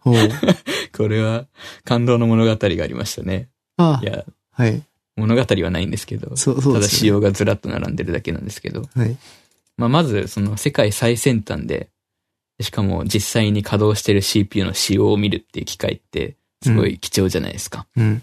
[0.00, 0.14] ほう。
[0.96, 1.46] これは
[1.84, 3.48] 感動の物語がありましたね。
[3.76, 4.82] あいや、はい。
[5.16, 8.88] 物語はないんですけど、そう、そうただ仕様がずらっと並んでるだけなんですけど、ね。
[8.94, 9.16] はい。
[9.76, 11.90] まあ、まずその世界最先端で、
[12.60, 17.86] しかも実際に稼働してる CPU の仕様を見るっていう機会って、すごい貴重じゃないですか。
[17.96, 18.22] うん。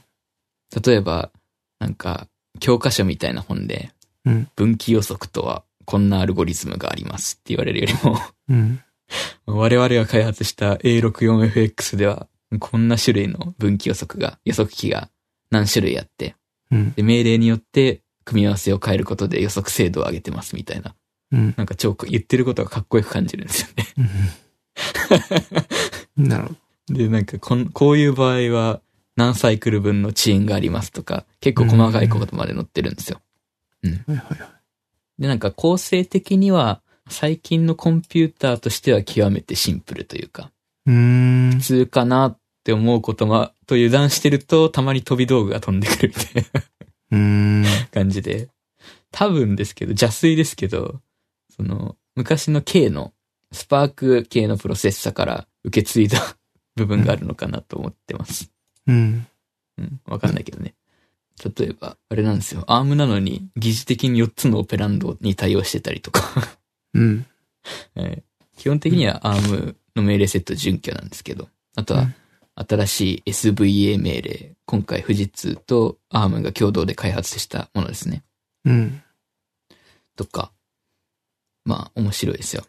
[0.85, 1.31] 例えば、
[1.79, 2.27] なんか、
[2.59, 3.91] 教科書みたいな本で、
[4.25, 4.49] うん。
[4.55, 8.81] 分岐予測とはこんなアルゴリズムがありますって言われるよりも、うん。
[9.45, 12.27] 我々が開発した A64FX では、
[12.59, 15.09] こんな種類の分岐予測が、予測器が
[15.51, 16.35] 何種類あって、
[16.71, 16.93] うん。
[16.93, 20.95] で、命令によって組み合わせを変えることで予測精度を上げてますみたいな。
[21.31, 21.53] うん。
[21.57, 23.85] なんか超言ってることがかっこよく感じるんですよね。
[26.17, 26.27] うん。
[26.27, 26.53] なるほ
[26.89, 26.97] ど。
[26.97, 28.81] で、なんかこん、こういう場合は
[29.15, 33.21] 何サイクル分の遅延がありますとか、結構細かいことまで載ってるんですよ。
[33.83, 35.21] はいはいはい。
[35.21, 40.51] で、なんか構成的には、最近のコンピューターとしては極めてシンプルというか、
[40.87, 41.57] う普。
[41.61, 46.61] 通かなって思うことも、と油断してると、たまに飛び道具が飛んでくるみたいな。
[47.91, 48.49] 感じで。
[49.11, 51.01] 多分ですけど、邪推ですけど、
[51.55, 53.13] その、昔の K の、
[53.51, 56.19] スパーク系のプロセッサから受け継いだ
[56.75, 58.51] 部分があるのかなと思ってます。
[58.87, 59.27] うん。
[59.77, 60.75] うん、わかんないけどね。
[61.57, 62.63] 例えば、あれなんですよ。
[62.67, 66.21] アームなのに、疑似的に4つのオペランドに対応してたりとか。
[66.95, 67.25] うん。
[67.95, 68.23] はい
[68.57, 72.07] 基本的には ARM の命令セット準拠なんですけど、あとは
[72.55, 78.23] 新しい SVA 命令、今回富士通と ARM が共同で開発したものですね。
[78.63, 79.03] うん。
[80.15, 80.51] とか、
[81.65, 82.63] まあ面白いですよ。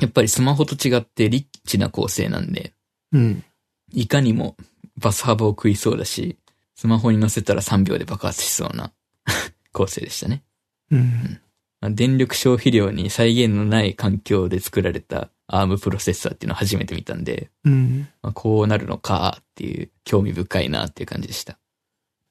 [0.00, 2.72] やっぱりスマホと違ってリッチな構成なんで、
[3.12, 3.44] うん。
[3.92, 4.56] いかにも
[4.96, 6.36] バス幅を食いそうだし、
[6.74, 8.92] スマホに乗せたら3秒で爆発しそうな
[9.72, 10.42] 構成でしたね。
[10.90, 11.00] うん。
[11.02, 11.47] まあ
[11.80, 18.08] 電力消費量に再現のない環境で作られた ARM プロセッサーっていうのを初めて見たんで、うん。
[18.22, 21.58] まあ、こうなるのかっていう興味深いなっていう感じでした。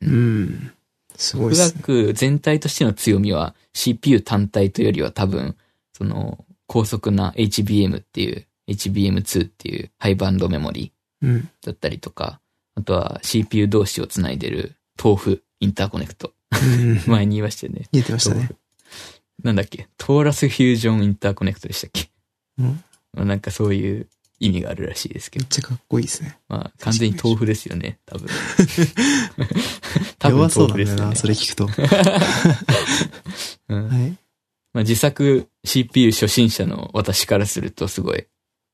[0.02, 0.72] うん。
[1.16, 1.82] すごいすね。
[1.82, 5.56] 岳全体としての強みは CPU 単体というよりは多分、
[5.94, 11.50] その高速な HBM っていう HBM2 っていうハイバンドメモリうん。
[11.66, 12.40] だったりとか、
[12.76, 16.34] あとは CPU 同士をつないでる豆腐インターコネクト。
[16.52, 17.02] うん。
[17.08, 17.88] 前に言いましたよね。
[17.92, 18.52] 言ってましたね。
[19.44, 19.88] なんだっけ？
[19.98, 22.10] トーラスフュージョンインターコネクトでしたっけ？
[22.60, 22.84] うん。
[23.14, 24.08] まあなんかそういう
[24.40, 25.44] 意味があるらしいですけど。
[25.44, 26.38] めっちゃかっこいいですね。
[26.48, 28.28] まあ完全に豆腐ですよね、多分。
[30.20, 31.16] 多 分弱そうなんだよな、豆腐ですよね。
[31.16, 31.70] それ聞くと。
[33.70, 34.18] うんはい。
[34.74, 38.26] まあ、自作 CPU 初心者の私からするとすごい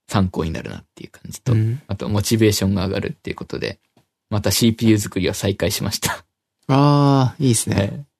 [0.10, 1.82] 参考になるなっていう感じと、うん。
[1.88, 3.80] あとモチベーションが上がるっていうことで、
[4.30, 6.26] また CPU 作りを再開しました。
[6.68, 8.06] ああ、いいですはね。
[8.10, 8.13] い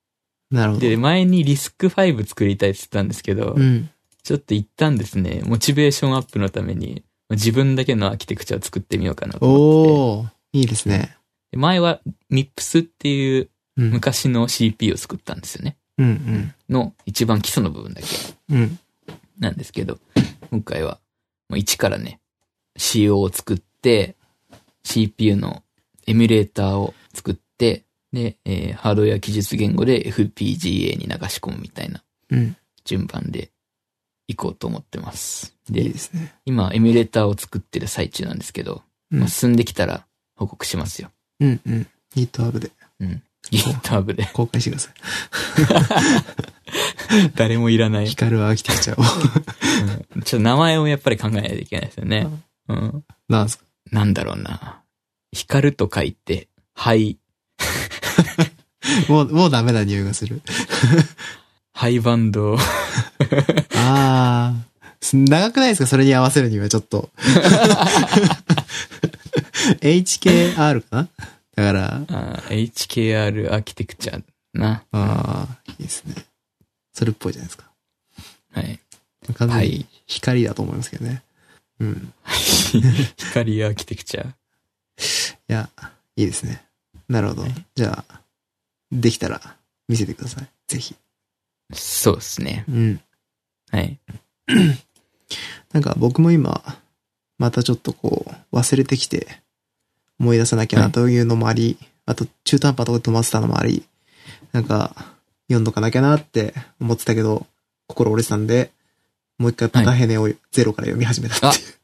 [0.54, 0.88] なるほど。
[0.88, 3.90] で、前にリスク5作りたいって言ってたんですけど、うん。
[4.22, 10.28] ちょっと一旦ですね、モチベーションアップのために、自分だけのアーキテクチャを作ってみようかなと思っておー、
[10.60, 11.16] いいですね。
[11.50, 12.00] で前は
[12.30, 13.90] MIPS っていううん。
[13.90, 15.76] 昔の CPU を作ったんですよね。
[15.98, 18.06] うん、の一番基礎の部分だけ。
[18.50, 18.56] うん。
[18.56, 18.78] うん。
[19.38, 19.98] なんですけど、
[20.50, 21.00] 今回は、
[21.54, 22.20] 一からね、
[22.76, 24.16] 仕様を作って、
[24.84, 25.62] CPU の
[26.06, 27.84] エミュレーターを作って、
[28.14, 32.56] で、えーハードウェア記述言語で FPGA に流し込むみたいなうん。
[32.84, 33.50] 順番で
[34.28, 35.54] 行こうと思ってます。
[35.68, 36.34] いいで、ですね。
[36.46, 40.06] 今、エミュレーターを作ってる最中なんですけど、うんまあ進んできたら
[40.36, 41.10] 報告しますよ。
[41.40, 41.86] うん、うん。
[42.14, 43.22] GitHub でうん。
[43.50, 44.26] GitHub で。
[44.32, 44.94] 公開してください。
[47.36, 48.06] 誰もいらない。
[48.06, 49.02] 光るアーキテクチャを。
[50.16, 52.26] うんちょっと名前をやっぱり考えないといけないですよね。
[52.68, 53.04] うん。
[53.28, 53.64] なんですか？
[53.90, 54.82] なんだろうな。
[55.32, 57.18] 光ると書いて、灰、
[59.08, 60.42] もう、もうダメな匂いがする。
[61.72, 62.56] ハイバンド。
[62.56, 62.58] あ
[63.76, 64.54] あ。
[65.12, 65.86] 長くないですか？
[65.86, 67.10] それに合わせるにはちょっと。
[69.80, 71.08] HKR かな？
[71.56, 72.00] だから、
[72.48, 74.22] HKR アーキテクチャ
[74.54, 74.82] な。
[74.92, 76.14] ああ、いいですね。
[76.92, 77.64] それっぽいじゃないですか。
[78.52, 78.78] はい。
[79.34, 81.22] 完全にはい光だと思いますけどね。
[81.80, 82.12] うん。
[83.16, 84.26] 光アーキテクチャ。
[84.28, 84.32] い
[85.48, 85.68] や、
[86.16, 86.62] いいですね。
[87.08, 87.44] なるほど。
[87.74, 88.20] じゃあ、
[88.92, 89.56] できたら
[89.88, 90.48] 見せてください。
[90.68, 90.94] ぜひ。
[91.72, 92.64] そうですね。
[92.68, 93.00] うん。
[93.70, 93.98] はい。
[95.72, 96.62] なんか僕も今、
[97.38, 99.42] またちょっとこう、忘れてきて、
[100.20, 101.76] 思い出さなきゃなというのもあり、
[102.06, 103.84] あと中途半端なとこで止まってたのもあり、
[104.52, 104.94] なんか、
[105.48, 107.46] 読んどかなきゃなって思ってたけど、
[107.88, 108.70] 心折れてたんで、
[109.38, 111.74] もう一回パタヘネをゼロから読み始めたっていう。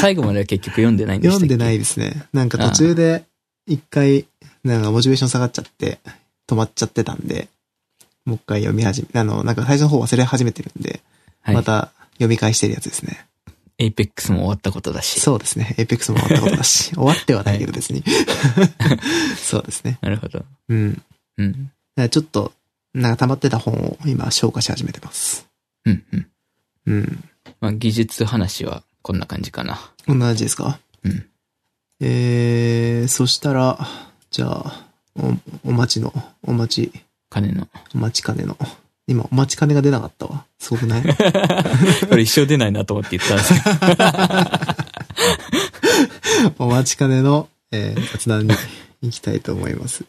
[0.00, 1.46] 最後までは結局読んでないんでしたっけ？
[1.46, 2.26] 読んでないいですね。
[2.32, 3.24] なんか途中で
[3.68, 4.26] 一回、
[4.64, 6.00] なんかモチベーション下がっちゃって、
[6.48, 7.48] 止まっちゃってたんで、
[8.24, 11.00] もう一回読み始め、あの、なんか最初の方忘れ始めてるんで、
[11.42, 11.54] はい。
[11.54, 13.26] また読み返してるやつですね。
[13.78, 15.20] Apex も終わったことだし。
[15.20, 15.74] そうですね。
[15.78, 16.90] Apex も終わったことだし。
[16.96, 18.02] 終わってはないけど別に。
[19.40, 19.98] そうですね。
[20.02, 20.44] なるほど。
[20.68, 21.02] うん。
[21.36, 21.70] うん。
[22.10, 22.52] ちょっと、
[22.92, 25.46] なんか溜まってた本を今消化し始めてます。
[25.84, 26.26] うん、うん。
[26.86, 27.24] うん。
[27.60, 29.78] まあ、技術話はこんな感じかな。
[30.06, 30.80] こんな感じですか？
[31.04, 31.26] うん。
[32.00, 33.78] えー、そしたら、
[34.30, 34.84] じゃあ、
[35.16, 35.32] お、
[35.70, 37.68] お待ちの、お待ち、金の。
[37.94, 38.56] お待ち金の。
[39.06, 40.44] 今、お待ち金が出なかったわ。
[40.58, 41.02] すごくない？
[42.08, 43.60] これ一生出ないなと思って言ったんですけ
[43.96, 44.04] ど。
[46.64, 48.54] お待ち金の、えー、雑談に
[49.02, 50.04] 行きたいと思います。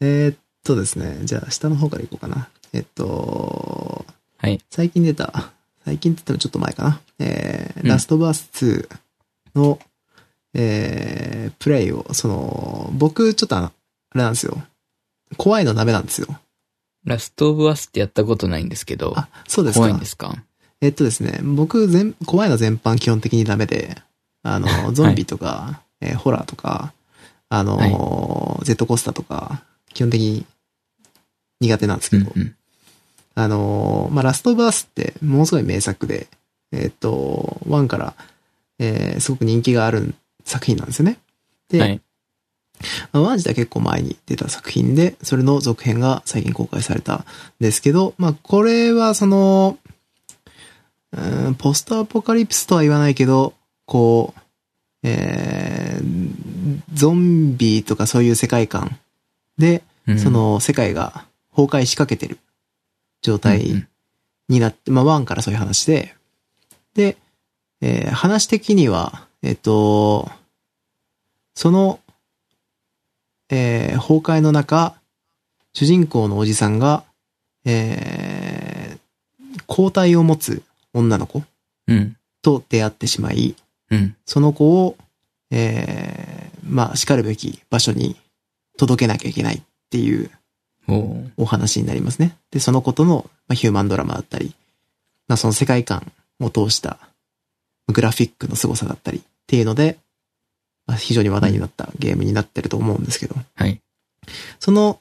[0.00, 2.48] えーっとですね、じゃあ下の方から行こうかな。
[2.72, 4.04] えっと、
[4.38, 4.60] はい。
[4.70, 5.50] 最近出た、
[5.84, 7.00] 最近って言ってもちょっと前かな。
[7.18, 8.48] えー、うんラストバース
[9.54, 9.78] 2の、
[10.54, 13.72] えー、プレイを、その、僕、ちょっとあ
[14.14, 14.62] れなんですよ。
[15.36, 16.28] 怖いのダメなんですよ。
[17.04, 19.80] ラストオブアスってやったことないんですけど、あ、そうですか。
[19.80, 20.34] 怖いんですか？
[20.80, 23.96] えっとですね、僕全、怖いの全般基本的にダメで、
[24.42, 26.92] あの、ゾンビとか、えーホラーとか、
[27.48, 30.44] あの、ジェットコースターとか、基本的に
[31.60, 32.54] 苦手なんですけど、うんうん。
[33.34, 36.26] あの、まあ、ラストバースってものすごい名作で、
[36.72, 38.14] えっと、1から、
[38.78, 40.14] えーすごく人気がある
[40.44, 41.18] 作品なんですよね。
[41.68, 42.00] で、はい。
[43.12, 47.24] まあ、1自体結構前に出た作品で、それの続編が最近公開されたん
[47.60, 49.78] ですけど、まあ、これはその、
[51.12, 53.54] うーんポストアポカリプスとは言わないけど、
[53.86, 54.40] こう、
[55.02, 56.54] えー
[56.94, 58.98] ゾンビとかそういう世界観
[59.58, 62.38] で、うんそ、の世界が崩壊しかけてる
[63.22, 63.88] 状うんう態ん
[64.48, 66.14] になって、まあ、1からそういう話で、
[66.94, 67.16] で、
[67.80, 70.30] えー話的には、えっと、
[71.54, 72.00] その、
[73.50, 74.94] えー崩壊の中、
[75.74, 77.04] 主人公のおじさんが、
[77.66, 78.98] えー
[79.66, 81.42] 抗体を持つ女の子
[81.86, 82.16] うん。
[82.42, 83.54] と出会ってしまい、
[83.90, 84.16] うん。
[84.24, 84.96] その子を、
[85.50, 88.16] えーまあ、叱るべき場所に
[88.78, 90.30] 届けなきゃいけないっていう
[91.36, 92.36] お話になりますね。
[92.50, 94.54] で、そのことの、まあ、ヒューマンドラマだったり、
[95.28, 96.98] まあ、その世界観を通した
[97.88, 99.98] グラフィックの凄さだったりっていうので、
[100.86, 103.80] まあ、非常に話題になったゲームになってると思うんですけど、はい。
[104.58, 105.00] その、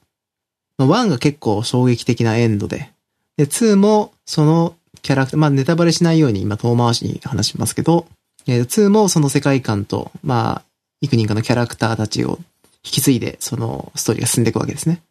[0.78, 2.92] まあ1が結構衝撃的なエンドで、
[3.38, 8.08] で、2もそのキャラクター、まあネタバレしないように今遠回しに話しますけど、
[8.48, 10.64] えー2もその世界観と、まあ、
[11.02, 12.40] 幾人かのキャラクターたちを
[12.84, 15.02] 引き継いで、そのストーリーが進んでいくわけですね。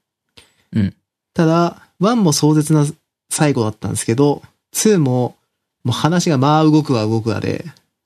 [0.73, 0.95] うん。
[1.35, 2.87] ただ、1も壮絶な
[3.31, 4.43] 最後だったんですけど、
[4.75, 5.37] 2も、
[5.85, 7.65] もう話がまあ動くわ動くわで、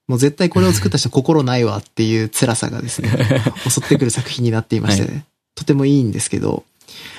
[0.09, 3.11] もう絶対これを作った人心ないわっていう辛さがですね、
[3.69, 6.65] 襲ってくる作品になっていましてね、とてもいいんですけど、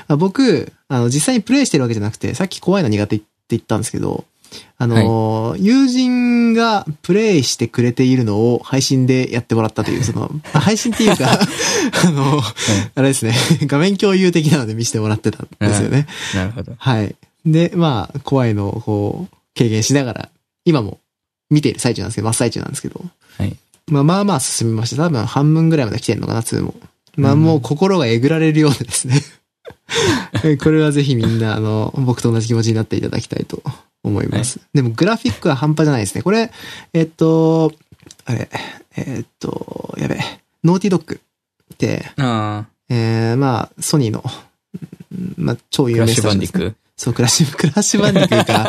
[0.07, 4.25] あ僕、あの、実際にプレイしてるわけじゃなくて、さっき怖いの苦手って言ったんですけど、
[4.77, 11.27] あの、友人がプレイしてくれているのを配信でやってもらったという、その、あ配信っていうか、
[12.05, 12.41] あの、
[12.95, 16.07] あれですね、画面共有的なので見せてもらってたんですよね。
[16.35, 16.73] なるほど。
[16.77, 17.15] はい。
[17.45, 20.29] で、まあ、怖いのをこう、軽減しながら、
[20.63, 20.99] 今も
[21.49, 23.03] 見ている最中なんですけど、真っ最中なんですけど。
[23.37, 23.55] はい。
[23.87, 25.03] まあまあまあ進みました。
[25.03, 26.75] 多分半分ぐらいまで来てんのかな、2も。
[27.15, 29.21] まあうんもう心がえぐられるようでですね。
[30.61, 33.63] これはぜひみんな、あの、僕と同じ気持ちになっていただきたいと
[34.03, 34.59] 思います。
[34.73, 36.21] でもグラフィックは半端じゃないですね。
[36.21, 36.51] これ、
[36.93, 37.73] えっと、
[38.25, 38.49] あれ、
[38.95, 40.19] えっと、やべえ、
[40.63, 41.19] Naughty Dog
[41.73, 44.23] って、あえー、まあ、ソニーの、
[45.11, 46.75] うんまあ、超有名クラッシュバンスタジオですねディク？
[46.97, 48.67] そう、クラッシュ、クラッシュバンディクーか。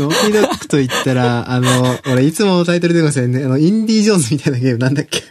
[0.00, 3.44] Naughty Dog と言ったら、あの、俺いつもタイトル出てますよね。
[3.44, 5.20] あの、インディ・ジョーンズみたいなゲームなんだっけ？
[5.20, 5.26] ト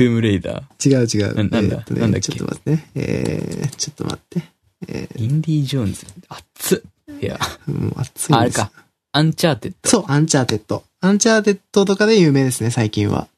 [0.00, 0.88] ゥームレイダー？
[0.88, 1.34] 違う違う。
[1.34, 1.76] ななんだ？
[1.88, 2.32] えーねなんだっけ？
[2.32, 2.90] ちょっと待ってね。
[2.94, 4.42] えー、ちょっと待って。
[4.88, 6.06] えインディ・ジョーンズ？
[6.28, 7.18] 熱っ。
[7.22, 8.70] いや、ー、もう熱いあれか。
[9.12, 9.88] アンチャーテッド。
[9.88, 10.84] そう、アンチャーテッド。
[11.00, 13.28] アンチャーテッドとかで有名ですね、最近は。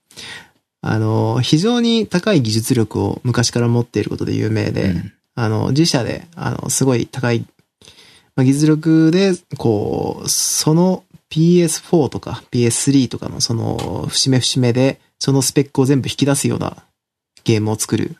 [0.80, 7.44] あの、非常に高い技術力を昔から持っていることで有名で、うんあの、自社で、あの、すごい高い、
[8.36, 16.76] まあ、技術力で、こう、その PS4 とか PS3 とかのその、節目節目で、そのスペックを全部引き出すような
[17.44, 18.16] ゲームを作る、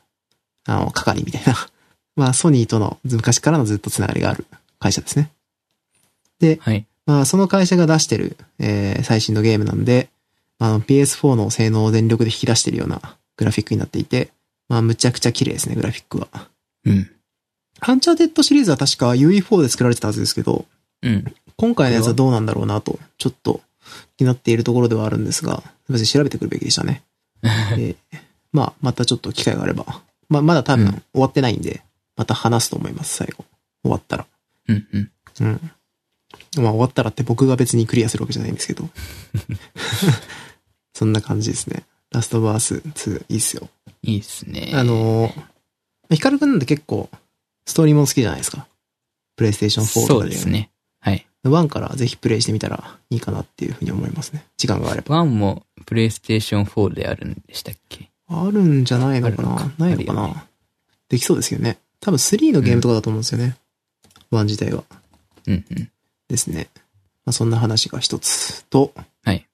[0.66, 1.54] あの、係みたいな。
[2.16, 4.46] まあ、ソニーとの昔からのずっとつながりがある
[4.78, 5.30] 会社ですね。
[6.38, 6.86] で、はい。
[7.06, 10.08] まあ、その会社が出してる、えー最新のゲームなんで、
[10.58, 14.30] あの、PS4 の性能を全力で引き出してるようなグラフィックになっていて、
[14.68, 16.48] まあ、むちゃくちゃ綺麗ですね、グラフィックは。
[16.84, 17.10] うん。
[17.80, 20.66] アンチャーテッドシリーズは確か UE4 で作られてたはずですけど、
[21.02, 21.34] うん。
[21.56, 23.60] 今回のやつはどうなんだろうなと、ちょっと
[24.16, 27.02] 気になっているところではあるんですが、すみません、調べてくるべきでしたね。
[27.42, 28.18] えー
[28.52, 30.02] まあ、またちょっと機会があれば。
[30.28, 31.82] まあ、まだ多分うん終わってないんで、
[32.16, 33.44] また話すと思います、最後。
[33.82, 34.26] 終わったら。
[34.68, 34.86] うん。
[34.92, 35.10] うん。
[35.40, 35.70] うん。
[36.56, 38.88] まあ、終わったらって僕が別にクリアするわけじゃないんですけど。
[40.94, 41.84] そんな感じですね。
[42.12, 43.68] ラストバース2、いいっすよ。
[44.02, 44.70] いいですね。
[44.72, 45.42] あのー、
[46.10, 47.08] ヒカルくんなんて結構、
[47.66, 48.66] ストーリーもの好きじゃないですか。
[49.36, 50.28] プレイステーション4とそかで。
[50.28, 50.70] うですね。
[51.00, 51.26] はい。
[51.44, 54.44] 1からぜひプレイしてみたらいいかなっていうふうに思いますね。
[54.56, 55.22] 時間があれば。
[55.22, 58.10] 1もプレイステーション4であるんでしたっけ？
[58.28, 59.72] あるんじゃないのかな？
[59.78, 60.40] ないのかな、あるよ
[61.08, 61.78] できそうですよね。
[62.00, 63.56] 多分3のゲームとかだと思うんですよね。
[64.30, 64.84] 1自体は。
[65.46, 65.90] うんうん。
[66.28, 66.68] ですね。
[67.26, 68.92] まあ、そんな話が一つと、
[69.24, 69.46] はい。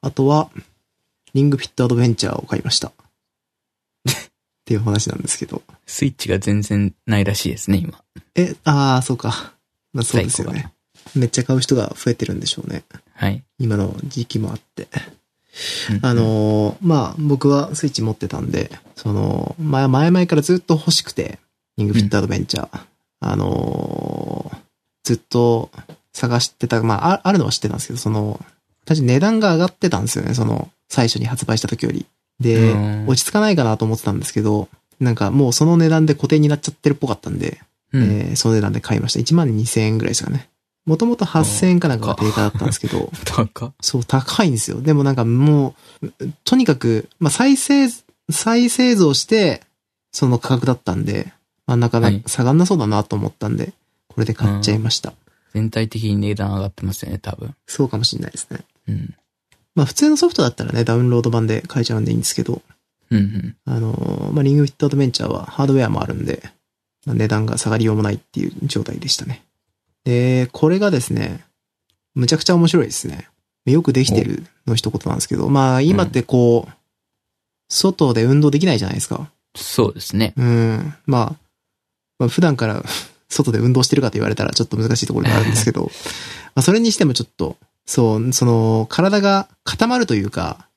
[0.00, 0.50] あとは、
[1.34, 2.92] リングフィットアドベンチャーを買いました。
[4.70, 5.62] っていう話なんですけど。
[5.84, 8.00] スイッチが全然ないらしいですね、今。
[8.36, 9.52] え、ああ、そうか。
[9.92, 10.72] まあそうですよね。
[11.16, 12.84] めっちゃ買う人が増えてるんでしょうね。
[13.14, 13.42] はい。
[13.58, 14.86] 今の時期もあって。
[15.88, 21.40] うんうんあ、のーまあ、僕はスイッチ持ってたんで、その、まあ、前々からずっと欲しくて、
[21.76, 22.80] リングフィットアドベンチャー。
[23.18, 24.58] あのー
[25.02, 25.70] ずっと
[26.12, 28.38] 探してた、まあ、ああるのは知ってたんですけど、その、
[28.84, 32.06] 私値段が上がってたんですよね、その、最初に発売した時より。
[32.40, 34.68] でうん、落ち着かないかなと思ってたんですけど、
[34.98, 37.60] なんかもうその値段で固定になっちゃってるっぽかったんで、
[37.92, 38.02] うん。
[38.02, 39.20] えーその値段で買いました。
[39.20, 40.48] 1万2000円ぐらいですかね。
[40.86, 44.80] もともと8000円かなんかが定価だったんですけど、 高っそう、高いんですよ。
[44.80, 46.12] でもなんかもう、
[46.44, 47.88] とにかく、まあ、再生、
[48.30, 49.62] 再製造して、
[50.12, 51.32] その価格だったんで、
[51.66, 53.72] まあ、なかなはいか下がんなそうだなと思ったんで、
[54.08, 55.12] これで買っちゃいました。
[55.54, 57.54] 全体的に値段上がってますよね、多分。
[57.66, 58.60] そうかもしれないですね。
[58.88, 59.14] うん。
[59.74, 62.62] まあ、普通のソフトだったらね、ダウンロード版で買えちゃうんでいいんですけど、
[63.10, 63.56] うんうん。
[63.64, 66.42] あのーまあ、リングフィットアドベンチャーはハードウェアもあるんで、
[67.06, 69.42] まあ、値段が下がりようもないっていう状態でしたね。
[70.04, 71.44] で、これがですね、
[72.14, 73.28] むちゃくちゃ面白いですね。
[73.66, 76.72] よくできてるの一言なんですけど、まあ今ってこう、
[77.68, 79.30] 外で運動できないじゃないですか。
[79.54, 80.32] そうですね。
[80.36, 80.94] うん。
[81.06, 81.36] まあ、
[82.18, 82.82] まあ普段から
[83.28, 85.90] 外で運動してるかと言われたらちょっと難しいところがあるんですけど、
[86.54, 87.56] まあそれにしてもちょっと、
[87.86, 90.68] そう、その、体が固まるというか、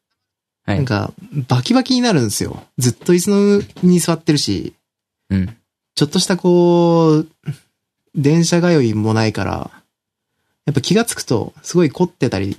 [0.66, 0.78] はい。
[0.78, 1.14] なんか、
[1.47, 2.64] バキバキになるんですよ。
[2.78, 4.74] ずっと椅子の上に座ってるし、
[5.30, 5.58] うん。
[5.95, 7.28] ちょっとしたこう、
[8.16, 9.72] 電車通いもないから、
[10.66, 12.58] やっぱ気がつくと、すごい凝ってたり、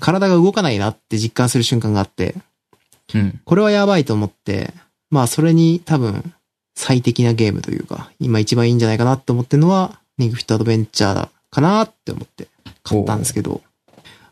[0.00, 2.36] 体が動かないなって実感する瞬間があって、
[3.12, 3.40] うん。
[3.44, 4.72] これはやばいと思って、
[5.10, 6.32] まあそれに多分
[6.74, 12.48] 最適なゲームというか、今一番いいんじゃないかなって思ってるのは、リングフィットアドベンチャーかなって思って
[12.82, 13.62] 買ったんですけど、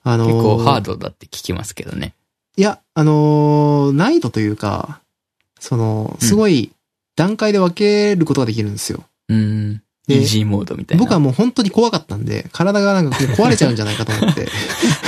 [0.05, 2.15] あのー結構ハードだって聞きますけどね。
[2.57, 5.01] いや、あのー難易度というか、
[5.61, 6.73] その、すごい
[7.17, 9.05] 段階で分けることができるんですよ。
[9.29, 9.83] うん。
[10.09, 11.03] でイージーモードみたいな。
[11.05, 14.49] 僕はもう本当に怖かったんで、体がなんか 壊れちゃうんじゃないかと思って、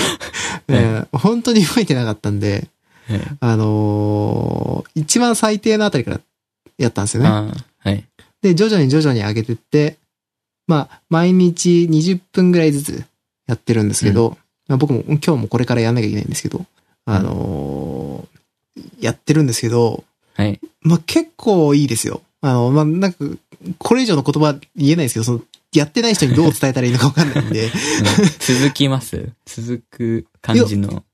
[0.69, 2.69] えー本当に動いてなかったんで、
[3.09, 6.21] はいあのー一番最低のあたりから
[6.79, 7.29] やったんですよね。
[7.29, 7.53] は
[7.91, 8.05] い。
[8.43, 9.97] で、徐々に徐々に上げてって、
[10.67, 13.05] まあ、毎日20分ぐらいずつ
[13.47, 14.37] やってるんですけど、
[14.69, 16.65] まあ、僕も今日もこれからやんなきゃいけないんですけど、
[17.07, 18.35] あのー
[19.01, 20.03] やってるんですけど、
[20.35, 20.59] はい。
[20.81, 22.23] まあ、結構いいですよ。
[22.41, 23.19] あの、まあ、なんか、
[23.79, 25.41] これ以上の言葉言えないですけど、その、
[25.73, 27.71] やってない人にどう伝えたらいいのかわかんないんで、 うん
[28.41, 29.31] 続きます？
[29.47, 31.05] 続く感じの。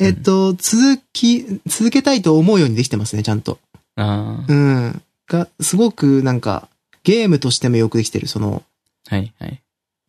[0.00, 3.58] えっと、続き、続けたいと思うようにできてますね、ちゃんと。
[3.94, 4.52] ああ。
[4.52, 5.02] うん。
[5.28, 6.68] が、すごくなんか、
[7.04, 8.62] ゲームとしてもよくできてる、その、
[9.06, 9.62] はい、はい。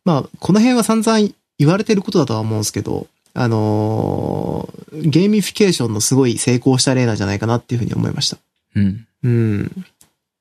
[0.04, 1.28] まあ、この辺は散々
[1.58, 8.38] 言われてることだとは思うんですけど、あのーゲーミフィケーションのすごい成功した例なんじゃないかなっていうふうに思いました。
[8.74, 9.06] うん。
[9.22, 9.84] うん。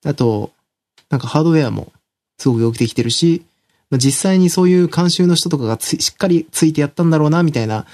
[0.06, 0.52] あと、
[1.10, 1.92] なんかハードウェアも
[2.38, 3.44] すごくよくできてるし、
[3.90, 7.86] まあ、実際にそういう監修の人とかがつしっかりついてやったんだろうな、みたいな、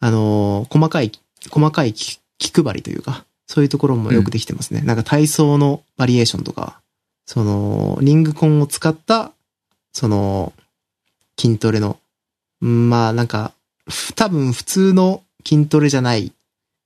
[0.00, 1.12] あのー細かい、
[1.50, 4.80] 細かい気気配りというか、そういうところもよくできてますね。
[4.82, 6.80] なんか体操のバリエーションとか、
[7.26, 9.32] その、リングコンを使った、
[9.92, 10.52] その、
[11.38, 11.96] 筋トレの、うん
[12.60, 13.52] まあなんか、
[13.88, 16.32] ふ多分普通の筋トレじゃない、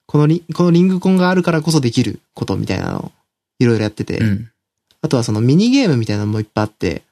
[0.06, 3.12] このリ、このリングコンがあるからこそできることみたいなのを
[3.58, 4.50] いろいろやってて、うん。
[5.02, 7.02] あとはそのミニゲームみたいなのもいっぱいあって、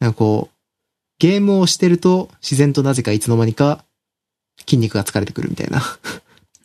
[0.00, 0.54] なんかこう、
[1.18, 3.84] ゲームをしてると自然となぜかいつの間にか
[4.60, 5.82] 筋肉が疲れてくるみたいな。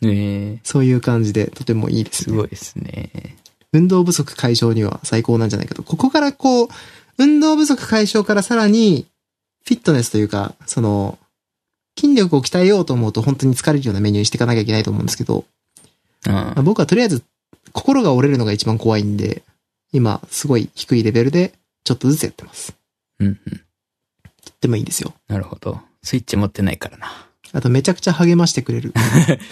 [0.02, 2.32] ええ そういう感じでとてもいいですね。
[2.32, 3.36] すごいですね。
[3.72, 5.82] 運動不足解消には最高なんじゃないかと。
[5.82, 6.68] ここからこう、
[7.18, 9.06] 運動不足解消からさらに、
[9.66, 11.18] フィットネスというか、その、
[11.98, 15.44] 筋力を鍛えようと思うと本当に疲れるようなメニューにしていかなきゃいけないと思うんですけど、
[16.26, 17.22] あまあ、僕はとりあえず
[17.72, 19.42] 心が折れるのが一番怖いんで、
[19.92, 22.74] 今すごい低いレベルでちょっとずつやってます。
[23.20, 23.36] うんうん。
[23.36, 25.12] とってもいいですよ。
[25.28, 25.80] なるほど。
[26.02, 27.26] スイッチ持ってないからな。
[27.52, 28.92] あとめちゃくちゃ励ましてくれる。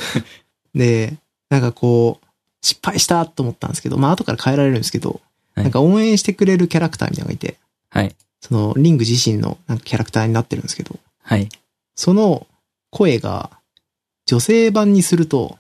[0.75, 1.17] で、
[1.51, 2.27] なんかこう、
[2.63, 5.21] 失敗したと思ったんですけど、まあ後から変えられるんですけど、
[5.55, 7.59] はいなんか応援してくれるキャラクターみたいなのがいて、
[7.91, 8.17] はい。
[8.41, 11.49] そのリング自身のなんかキャラクターになってるんですけど、はい。
[12.03, 12.49] その
[12.91, 13.51] 声が
[14.27, 15.59] 女性版にすると、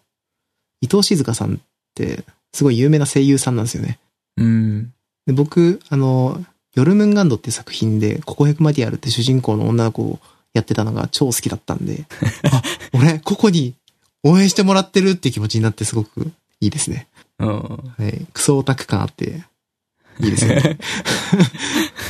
[0.81, 1.59] 伊藤静香さんっ
[1.95, 4.01] てすごい有名な声優さんなんですよね。
[4.37, 4.93] うん。
[5.25, 10.19] で僕、あの、ヨルムンガンドっていう作品で、ココヘクマディアルって主人公の女の子を
[10.53, 12.07] やってたのが超好きだったんで、
[12.51, 12.61] あ、
[12.93, 13.77] 俺、ココに
[14.25, 17.07] 応援してもらってるっていう気持ちになってすごくいいですね。
[17.39, 17.49] うん。
[17.51, 18.27] はい。
[18.33, 19.45] クソオタク感あって、
[20.19, 20.77] いいですね。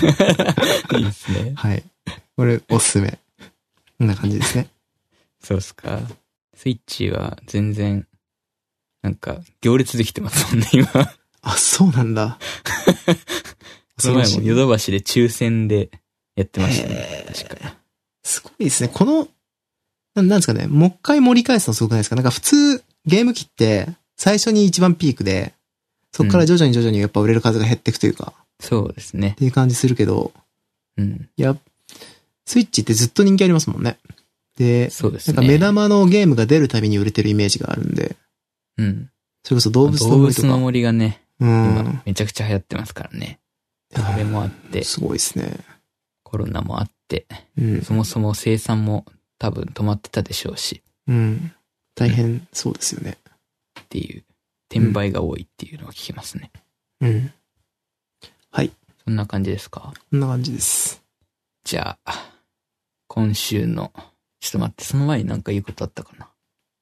[0.97, 1.53] いいですね。
[1.55, 1.83] はい。
[2.35, 3.19] これ、おすすめ。
[4.03, 4.67] こんな感じですね。
[5.41, 6.01] そうっすか。
[6.57, 8.09] スイッチは全然、
[9.01, 10.87] なんか、行列できてますもんね、今。
[10.89, 11.09] こ
[11.43, 12.37] あ、そうなんだ。
[14.03, 15.93] の前もヨドバシで抽選で
[16.35, 17.27] やってましたね。
[17.29, 17.77] 確か。
[18.25, 18.91] すごいですね。
[18.93, 19.29] この、
[20.17, 20.67] ななんですかね。
[20.67, 22.17] もう一回盛り返すのすごくないですか？
[22.17, 23.87] なんか普通、ゲーム機って、
[24.17, 25.55] 最初に一番ピークで、
[26.11, 29.35] そこから徐々に徐々にやっぱ売れる数が減っていくというか、そうですねっ。
[29.37, 30.33] ていう感じするけど、
[30.97, 31.29] うん。
[31.37, 31.57] いや、
[32.45, 33.99] スイッチってずっと人気ありますもんね。
[34.57, 35.37] で、そうですね。
[35.37, 38.17] なんか目玉のゲームが出るたびに売れてるイメージがあるんで、
[38.77, 39.11] うん。
[39.45, 40.47] それこそ動物の動森とか。
[40.49, 42.03] 物の森がね、う今ん。
[42.05, 43.41] めちゃくちゃ流行ってますからね。
[43.95, 45.59] それもあって、すごいですね。
[46.23, 47.27] コロナもあって、
[47.59, 47.83] うん。
[47.83, 49.05] そもそも生産も
[49.39, 51.53] 多分止まってたでしょうし、うん。
[51.95, 53.19] 大変そうですよね。
[53.81, 54.25] っていう、
[54.71, 56.51] 転売が多いっていうのを聞きますね。
[57.01, 57.33] うん。
[58.51, 58.73] はい。
[59.05, 59.93] そんな感じですか？
[60.11, 61.03] こんな感じです。
[61.65, 62.32] じゃあ、
[63.13, 63.93] 今週の、
[64.41, 66.31] ちょっと待って、その前になんか言うことあったかな？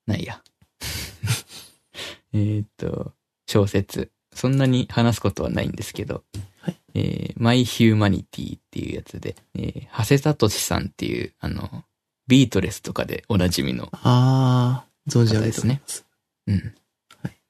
[0.06, 0.40] ないや。
[2.32, 3.14] えーっと、
[3.48, 4.12] 小説。
[4.32, 6.22] そんなに話すことはないんですけど、
[6.60, 11.84] はいえー、マイ・ヒューマニティっていうやつで、えー、長谷聡さんっていう、あの、
[12.28, 16.06] ビートレスとかでおなじみの、あー、存じ上げております。
[16.46, 16.74] うん、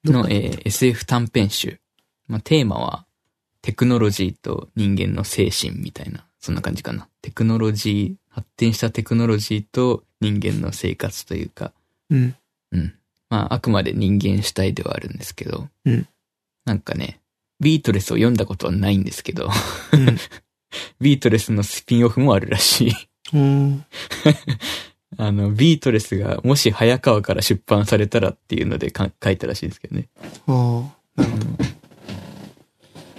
[0.04, 1.78] どこの、えー SF 短編集。
[2.28, 3.04] まあ、テーマは、
[3.60, 7.10] テクノロジーと人間の精神みたいな、そんな感じかな。
[7.20, 11.72] テクノロジー、発展したテクノロジーと人間の生活というか、
[12.08, 12.34] うん。
[12.72, 12.94] うん。
[13.28, 16.08] まあ、あくまで人間主体ではあるんですけど、うん
[16.66, 17.20] なんかね、
[17.58, 19.48] ビートレスを読んだことはないんですけど、
[19.92, 20.16] うん。
[21.00, 22.92] ビートレスのスピンオフもあるらしい。
[23.32, 23.84] うん。
[25.16, 30.08] あの、ビートレスがもし早川から出版されたらっていうのでか書いたらしいですけどね。
[30.46, 30.84] あー、
[31.16, 31.44] なるほど。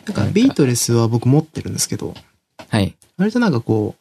[0.05, 2.13] なんか、ビートレスは僕持ってるんですけど、
[2.69, 2.95] はい。
[3.17, 3.95] 割となんかこ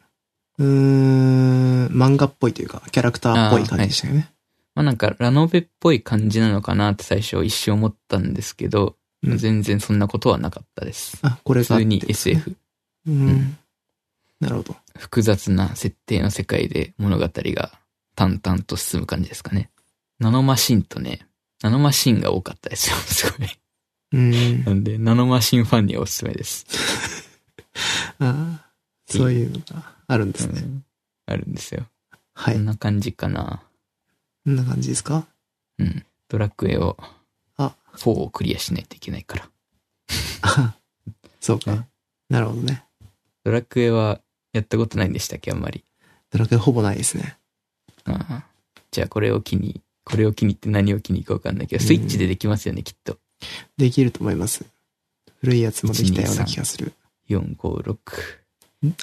[0.61, 4.31] う、ん、漫画っぽいというか、キャラクターっぽい感じでしたよね。
[4.75, 11.19] まあなんか、ラノベっぽい感じなのかなって最初一瞬思ったんですけど、うん全然そんなことはなかったです。
[11.21, 12.03] あ、これがあって普通に。
[12.09, 12.55] SF。
[13.07, 13.27] うん。
[13.27, 13.57] ん
[14.39, 14.75] なるほど。
[14.97, 17.71] 複雑な設定の世界で物語が
[18.15, 19.69] 淡々と進む感じですかね。
[20.19, 21.27] ナノマシンとね、
[21.61, 22.95] ナノマシンが多かったですよ。
[23.05, 23.49] すごい。
[24.13, 24.63] うん。
[24.63, 26.65] なんで、ナノマシンファンにはおすすめです。
[28.19, 30.61] あーそういうのがあるんですね。
[30.61, 30.85] うん
[31.27, 31.85] あるんですよ。
[32.33, 32.55] はい。
[32.55, 33.63] ここんな感じかな。
[34.49, 35.27] んな感じですか？
[35.79, 36.05] うん。
[36.27, 36.97] ドラクエを、
[37.57, 39.49] あ4をクリアしないといけないから。
[40.41, 40.75] あ
[41.39, 41.87] そうかね。
[42.29, 42.83] なるほどね。
[43.45, 44.19] ドラクエは
[44.51, 45.85] やったことないんでしたっけ、あんまり。
[46.31, 47.37] ドラクエほぼないですね。
[48.03, 48.43] ああ
[48.89, 53.19] じゃあこれを機に、これを機にって何を機にかわかんないけど、スイッチでできますよね、きっと。
[53.77, 54.65] できると思います。
[55.39, 56.91] 古いやつもできたような気がする。
[57.29, 58.40] 456。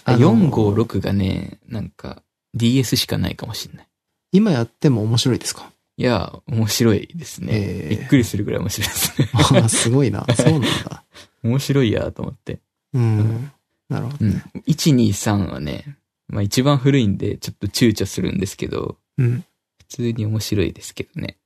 [0.05, 2.23] あ、あの456がね、なんか
[2.55, 3.89] DS しかないかもしんない。
[4.33, 5.71] 今やっても面白いですか？
[5.97, 7.49] いや、面白いですね。
[7.53, 9.29] ええびっくりするぐらい面白いですね。
[9.61, 10.25] ああ、すごいな。
[10.37, 11.05] そうなんだ。
[11.43, 12.61] 面白いやと思って。
[12.93, 13.51] うん。
[13.89, 14.45] なるほどうんね。。
[14.67, 15.97] 123はね、
[16.29, 19.45] まあ一番古いんでちょっと躊躇するんですけど、うん。
[19.79, 21.37] 普通に面白いですけどね。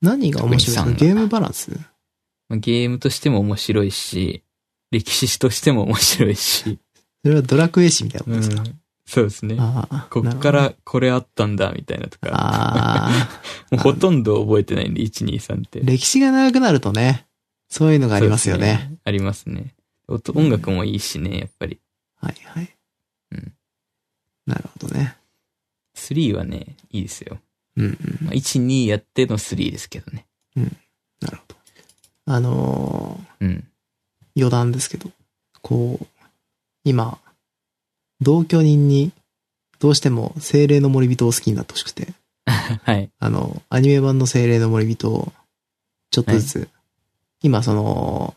[0.00, 0.94] 何が面白い？
[0.94, 1.70] ですかゲームバランス？
[2.48, 4.42] まあ、ゲームとしても面白いし、
[4.90, 6.78] 歴史史としても面白いし、
[7.22, 9.56] それはドラクエ史みたいなことですか、うんそうですね。
[10.10, 10.52] こっか。
[10.52, 13.10] らこれあったんだ、みたいなとか。
[13.70, 15.80] もうほとんど覚えてないんで、1、2、3って。
[15.80, 17.26] 歴史が長くなるとね、
[17.68, 18.88] そういうのがありますよね。
[18.90, 19.74] ですありますね。
[20.08, 21.80] 音音楽もいいしね、やっぱり。
[22.20, 22.76] はいはい。
[23.32, 23.52] うん
[24.46, 25.16] なるほどね。
[25.94, 27.38] 3はね、いいですよ。
[27.76, 28.18] うんうん。
[28.22, 30.26] まあ、1、2やっての3ですけどね。
[30.56, 31.56] なるほど。
[32.26, 33.68] あのーうん。
[34.36, 35.10] 余談ですけど、
[35.60, 36.06] こう、
[36.84, 37.18] 今、
[38.20, 39.12] 同居人に、
[39.78, 42.08] どうしても精霊の森人を好きになってほしくて、
[42.46, 43.10] はい。
[43.18, 45.32] あの、アニメ版の精霊の森人を、
[46.10, 46.68] ちょっとずつ、
[47.42, 48.34] 今その、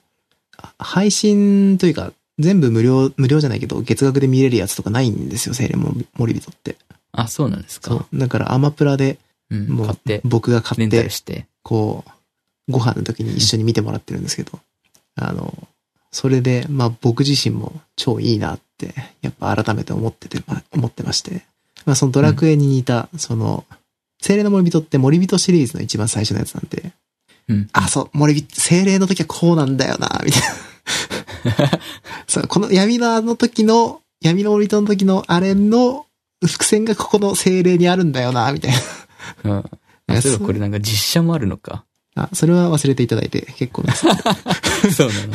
[0.57, 6.77] あ配信というか、全部無料、無料じゃないけど、月額で見れるやつとかないんですよ、精霊の森人って。
[7.11, 7.91] あ、そうなんですか。
[7.91, 8.17] そう。
[8.17, 9.19] だからアマプラで、
[9.49, 9.67] うん。
[9.67, 11.47] もう買って、僕が買って、て。
[11.63, 12.03] こ
[12.67, 14.59] う、ご飯の時に一緒に見てもらってるんですけど、
[15.15, 15.67] あの、
[16.15, 21.43] それで、まあ僕自身も超いいなって、やっぱ改めて思ってて、ま思ってまして、
[21.85, 23.65] まあそのドラクエに似た、その、
[24.21, 26.93] 精霊の森人って森人シリーズの一番最初のやつなんで、
[27.49, 27.69] うん。
[27.73, 31.79] あ、そう、森人、精霊の時はこうなんだよな、みたいな。
[32.29, 36.05] そう、この闇のあの時の、闇の森人の時のあれの
[36.45, 38.71] 伏線がここの精霊にあるんだよな、みたい
[39.43, 39.51] な。
[39.51, 39.63] うん。
[40.07, 41.83] あ、そういえばこれなんか実写もあるのか？
[42.15, 44.05] あ、それは忘れていただいて結構です。
[44.95, 45.33] そうなの。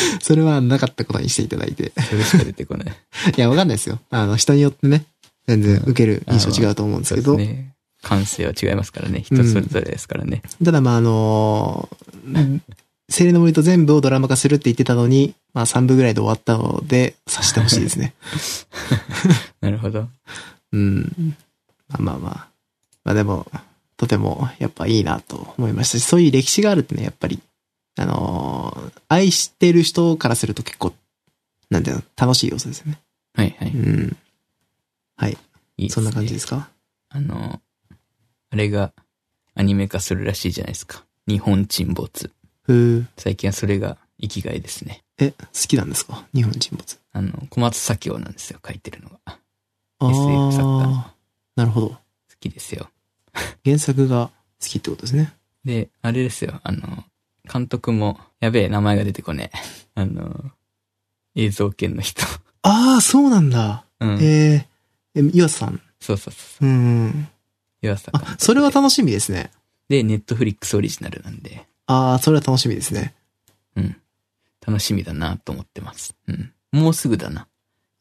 [0.20, 1.92] それはなかったことにしていただいて。
[2.08, 2.86] それしか出てこない。
[3.36, 4.00] いや、わかんないですよ。
[4.10, 5.04] あの、人によってね、
[5.46, 7.74] 全然受ける印象違うと思うんですけど、ですね。
[8.02, 9.22] 感性は違いますからね。
[9.22, 10.42] 人それぞれですからね。
[10.64, 12.60] ただまああのー、
[13.08, 18.14] 精霊の森と全部をドラマ化するって言ってたのに、まあ3部ぐらいで終わったので、さしてほしいですね。
[19.60, 20.08] なるほど。
[20.72, 21.34] うん。
[21.88, 22.48] まあまあまあ。
[23.04, 23.50] まあでも、
[23.96, 27.40] とてもやっぱいいなと思いましたし、そういう歴史があるってね、やっぱり、
[27.98, 30.92] あのー愛してる人からすると結構、
[31.70, 33.00] なんていうの、楽しい要素ですよね。
[33.34, 33.70] はいはい。
[33.70, 34.16] うん。
[35.16, 35.38] はい。
[35.78, 36.68] いいそんな感じですか？
[37.08, 37.60] あの、
[38.50, 38.92] あれが
[39.54, 41.04] アニメ化するらしいじゃないですか。
[41.26, 42.30] 日本沈没。
[43.16, 45.02] 最近はそれが生きがいですね。
[45.18, 46.26] え、好きなんですか？
[46.34, 46.98] 日本沈没。
[47.12, 49.18] あの、小松左京なんですよ、書いてるのが。
[50.02, 51.14] SF 作家。
[51.56, 51.96] なるほど。
[52.40, 52.88] きですよ。
[53.64, 54.30] 原作が
[54.60, 55.32] 好きってことですね。
[55.64, 57.04] で、あれですよ、あの、
[57.48, 59.58] 監督も、やべえ、名前が出てこねえ。
[60.00, 60.52] あの、
[61.34, 62.22] 映像系の人。
[62.62, 63.84] ああ、そうなんだ。
[64.00, 64.18] うん。
[64.22, 65.80] えー、え、岩佐さん。
[66.00, 66.66] そうそうそう。
[66.66, 67.28] うん。
[67.82, 69.50] 岩佐監督あ、それは楽しみですね。
[69.88, 73.14] で、ネットフリックスオリジナルなんで、ああ、それは楽しみですね。
[73.76, 73.96] うん。
[74.66, 76.14] 楽しみだなと思ってます。
[76.26, 76.52] うん。
[76.72, 77.48] もうすぐだな。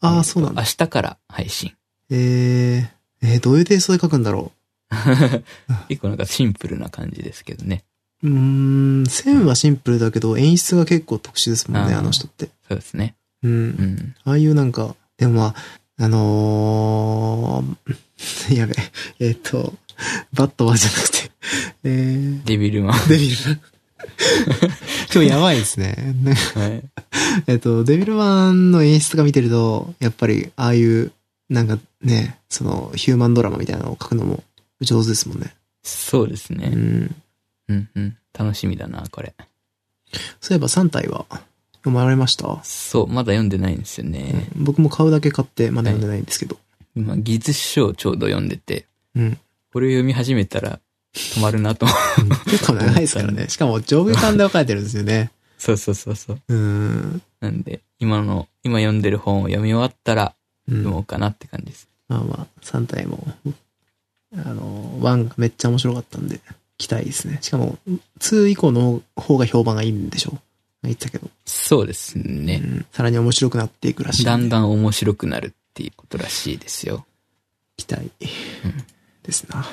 [0.01, 0.61] ああ、そうなんだ。
[0.61, 1.73] 明日から配信。
[2.09, 2.87] えー、
[3.21, 4.51] えーどういうテイストで書くんだろ
[5.89, 7.83] 結構なんかシンプルな感じですけどね。
[8.23, 8.29] う。
[8.29, 12.49] ん、線はシンプルだけど、演出が結構特殊ですもんね、あの人って。
[12.67, 13.15] そうですね。
[13.43, 13.47] う。
[13.47, 14.15] うんん。
[14.23, 15.55] ああいうなんか、でもまあ、
[15.99, 18.75] あのー、 やべ
[19.19, 19.73] え、えっ、と、
[20.33, 21.31] バットマンじゃなくて、
[21.83, 23.07] えー、デビルマン。
[23.07, 23.61] デビルマン。
[25.13, 25.95] 今日やばいですね。
[26.21, 26.83] ねはい。
[27.47, 31.11] えっと、デビルマンの演出とか見てると、やっぱり、ああいう、
[31.49, 34.43] なんかね、その、ヒューマンドラマみたいなのを書くのも
[34.81, 35.55] 上手ですもんね。
[35.83, 36.69] そうですね。
[36.71, 37.15] うん。
[37.67, 38.17] うんうん。
[38.37, 39.33] 楽しみだな、これ。
[40.39, 41.25] そういえば3体は
[41.73, 44.49] 読まれました、そう、まだ読んでないんですよね。
[44.55, 46.57] 僕も買うだけ買ってまだ読んでないんですけど。
[46.95, 49.37] 今、技術書をちょうど読んでて、うん。
[49.73, 50.79] これを読み始めたら
[51.13, 52.49] 止まるなと思う。
[52.49, 53.47] 結構長いですからね。
[53.49, 55.31] しかも上下巻で分かれてるんですよね。
[55.57, 56.41] そうそうそうそう。
[56.47, 57.21] うん。
[57.39, 60.35] なんで、今の、今読んでる本を読み終わったら
[60.67, 61.87] うん読もうかなって感じです。
[62.07, 63.27] まあまあ、3体も、
[64.33, 66.39] あの、1がめっちゃ面白かったんで、
[66.77, 67.39] 期待ですね。
[67.41, 67.77] しかも、
[68.19, 70.39] 2以降の方が評判がいいんでしょう。
[70.83, 71.29] 言ってたけど。
[71.45, 72.57] そうですうね。
[72.57, 72.85] ん。
[72.91, 74.29] さらに面白くなっていくらしいんで。
[74.29, 77.05] だんだん面白くなるっていうことらしいですよ。
[77.77, 78.11] 期待
[79.23, 79.65] ですな。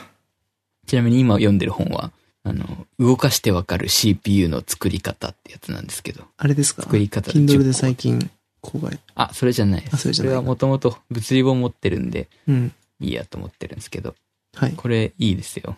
[0.87, 2.11] ちなみに今読んでる本は、
[2.43, 6.25] あの、動かしてわかる CPU の作り方ってやつなんですけど。
[6.37, 6.83] あれですか？
[6.83, 8.99] 作り方 Kindle で最近公開。
[9.15, 9.95] あ、それじゃないです。
[9.95, 12.73] あそれじゃないはもともと物理本持ってるんで、うん。
[13.01, 14.15] いいやと思ってるんですけど、
[14.55, 14.73] はい。
[14.77, 15.77] これいいですよ。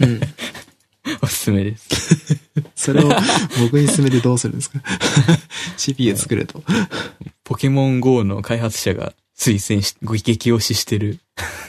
[0.00, 0.20] うん。
[1.22, 1.88] おすすめです。
[2.76, 3.10] それを
[3.60, 4.80] 僕に勧めてどうするんですか
[5.76, 6.62] ?CPU 作れと。
[7.44, 11.18] ポケモン GO の開発者が推薦し、ご激推ししてる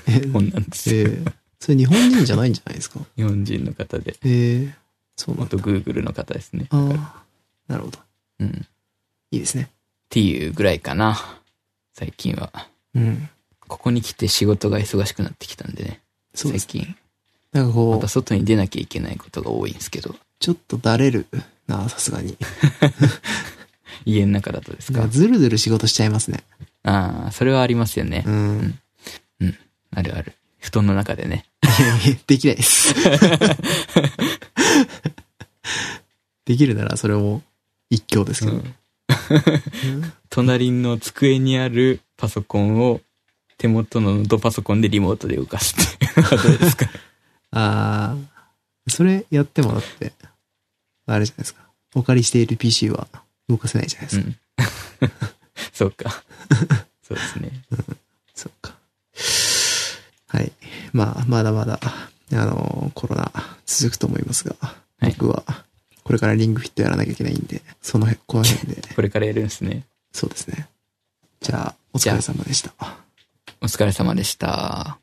[0.07, 1.01] え本なんですよ。
[1.01, 3.01] えーそれ日本人じゃないんじゃないですか？
[3.17, 4.15] 日本人の方で。
[4.23, 4.71] えー、
[5.17, 5.57] そうなんだ。
[5.57, 6.67] 元 Google の方ですね。
[6.69, 6.77] あ
[7.17, 7.23] あ、
[7.67, 7.99] なるほど。
[8.39, 8.47] うん。
[8.47, 8.51] っ
[9.31, 9.69] いいですね。
[10.07, 11.41] ていうぐらいかな。
[11.93, 12.69] 最近は。
[12.95, 13.27] うん。
[13.67, 15.99] ここに来て仕事が忙しくなってきたんでね。
[16.43, 16.67] そうです。
[16.71, 16.95] 最近。
[17.53, 20.15] なんかまこう、た外に出なきゃいけないことが多いんですけど。
[20.39, 21.25] ちょっとだれる？
[21.67, 22.37] な、さすがに。
[24.05, 24.99] 家の中だとですか？
[24.99, 25.13] なんか。
[25.15, 26.43] ずるずる仕事しちゃいますね。
[26.83, 28.31] ああ、それはありますよねう。
[28.31, 28.79] ん。
[29.91, 30.33] あるある。
[30.59, 31.45] 布団の中でね。
[31.63, 32.93] いやいやできないです。
[36.45, 37.41] できるならそれも
[37.89, 38.57] 一興ですけど。
[38.57, 38.75] うん
[40.29, 43.01] 隣の机にあるパソコンを
[43.59, 46.23] 手元のノートパソコンでリモートで動かすっていう。
[46.43, 46.87] どうですか？
[47.51, 50.13] あー、それやってもだって、
[51.05, 51.61] あれじゃないですか。
[51.93, 53.07] お借りしている PC は
[53.47, 54.27] 動かせないじゃないですか。
[55.01, 55.11] うん。
[55.73, 56.23] そうか。
[57.07, 57.51] そうですね。
[58.35, 58.75] そっか。
[60.27, 60.51] はい。
[60.93, 63.31] まあ、まだまだ、あの、コロナ
[63.65, 64.55] 続くと思いますが、
[65.03, 65.43] い僕は、
[66.03, 69.85] これからリングフィットやらなきゃいけないんで、その辺、この辺で、これからやるんですね。
[70.13, 70.67] そうですね。
[71.41, 72.73] じゃあ、お疲れ様でした。
[73.61, 74.99] お疲れ様でした。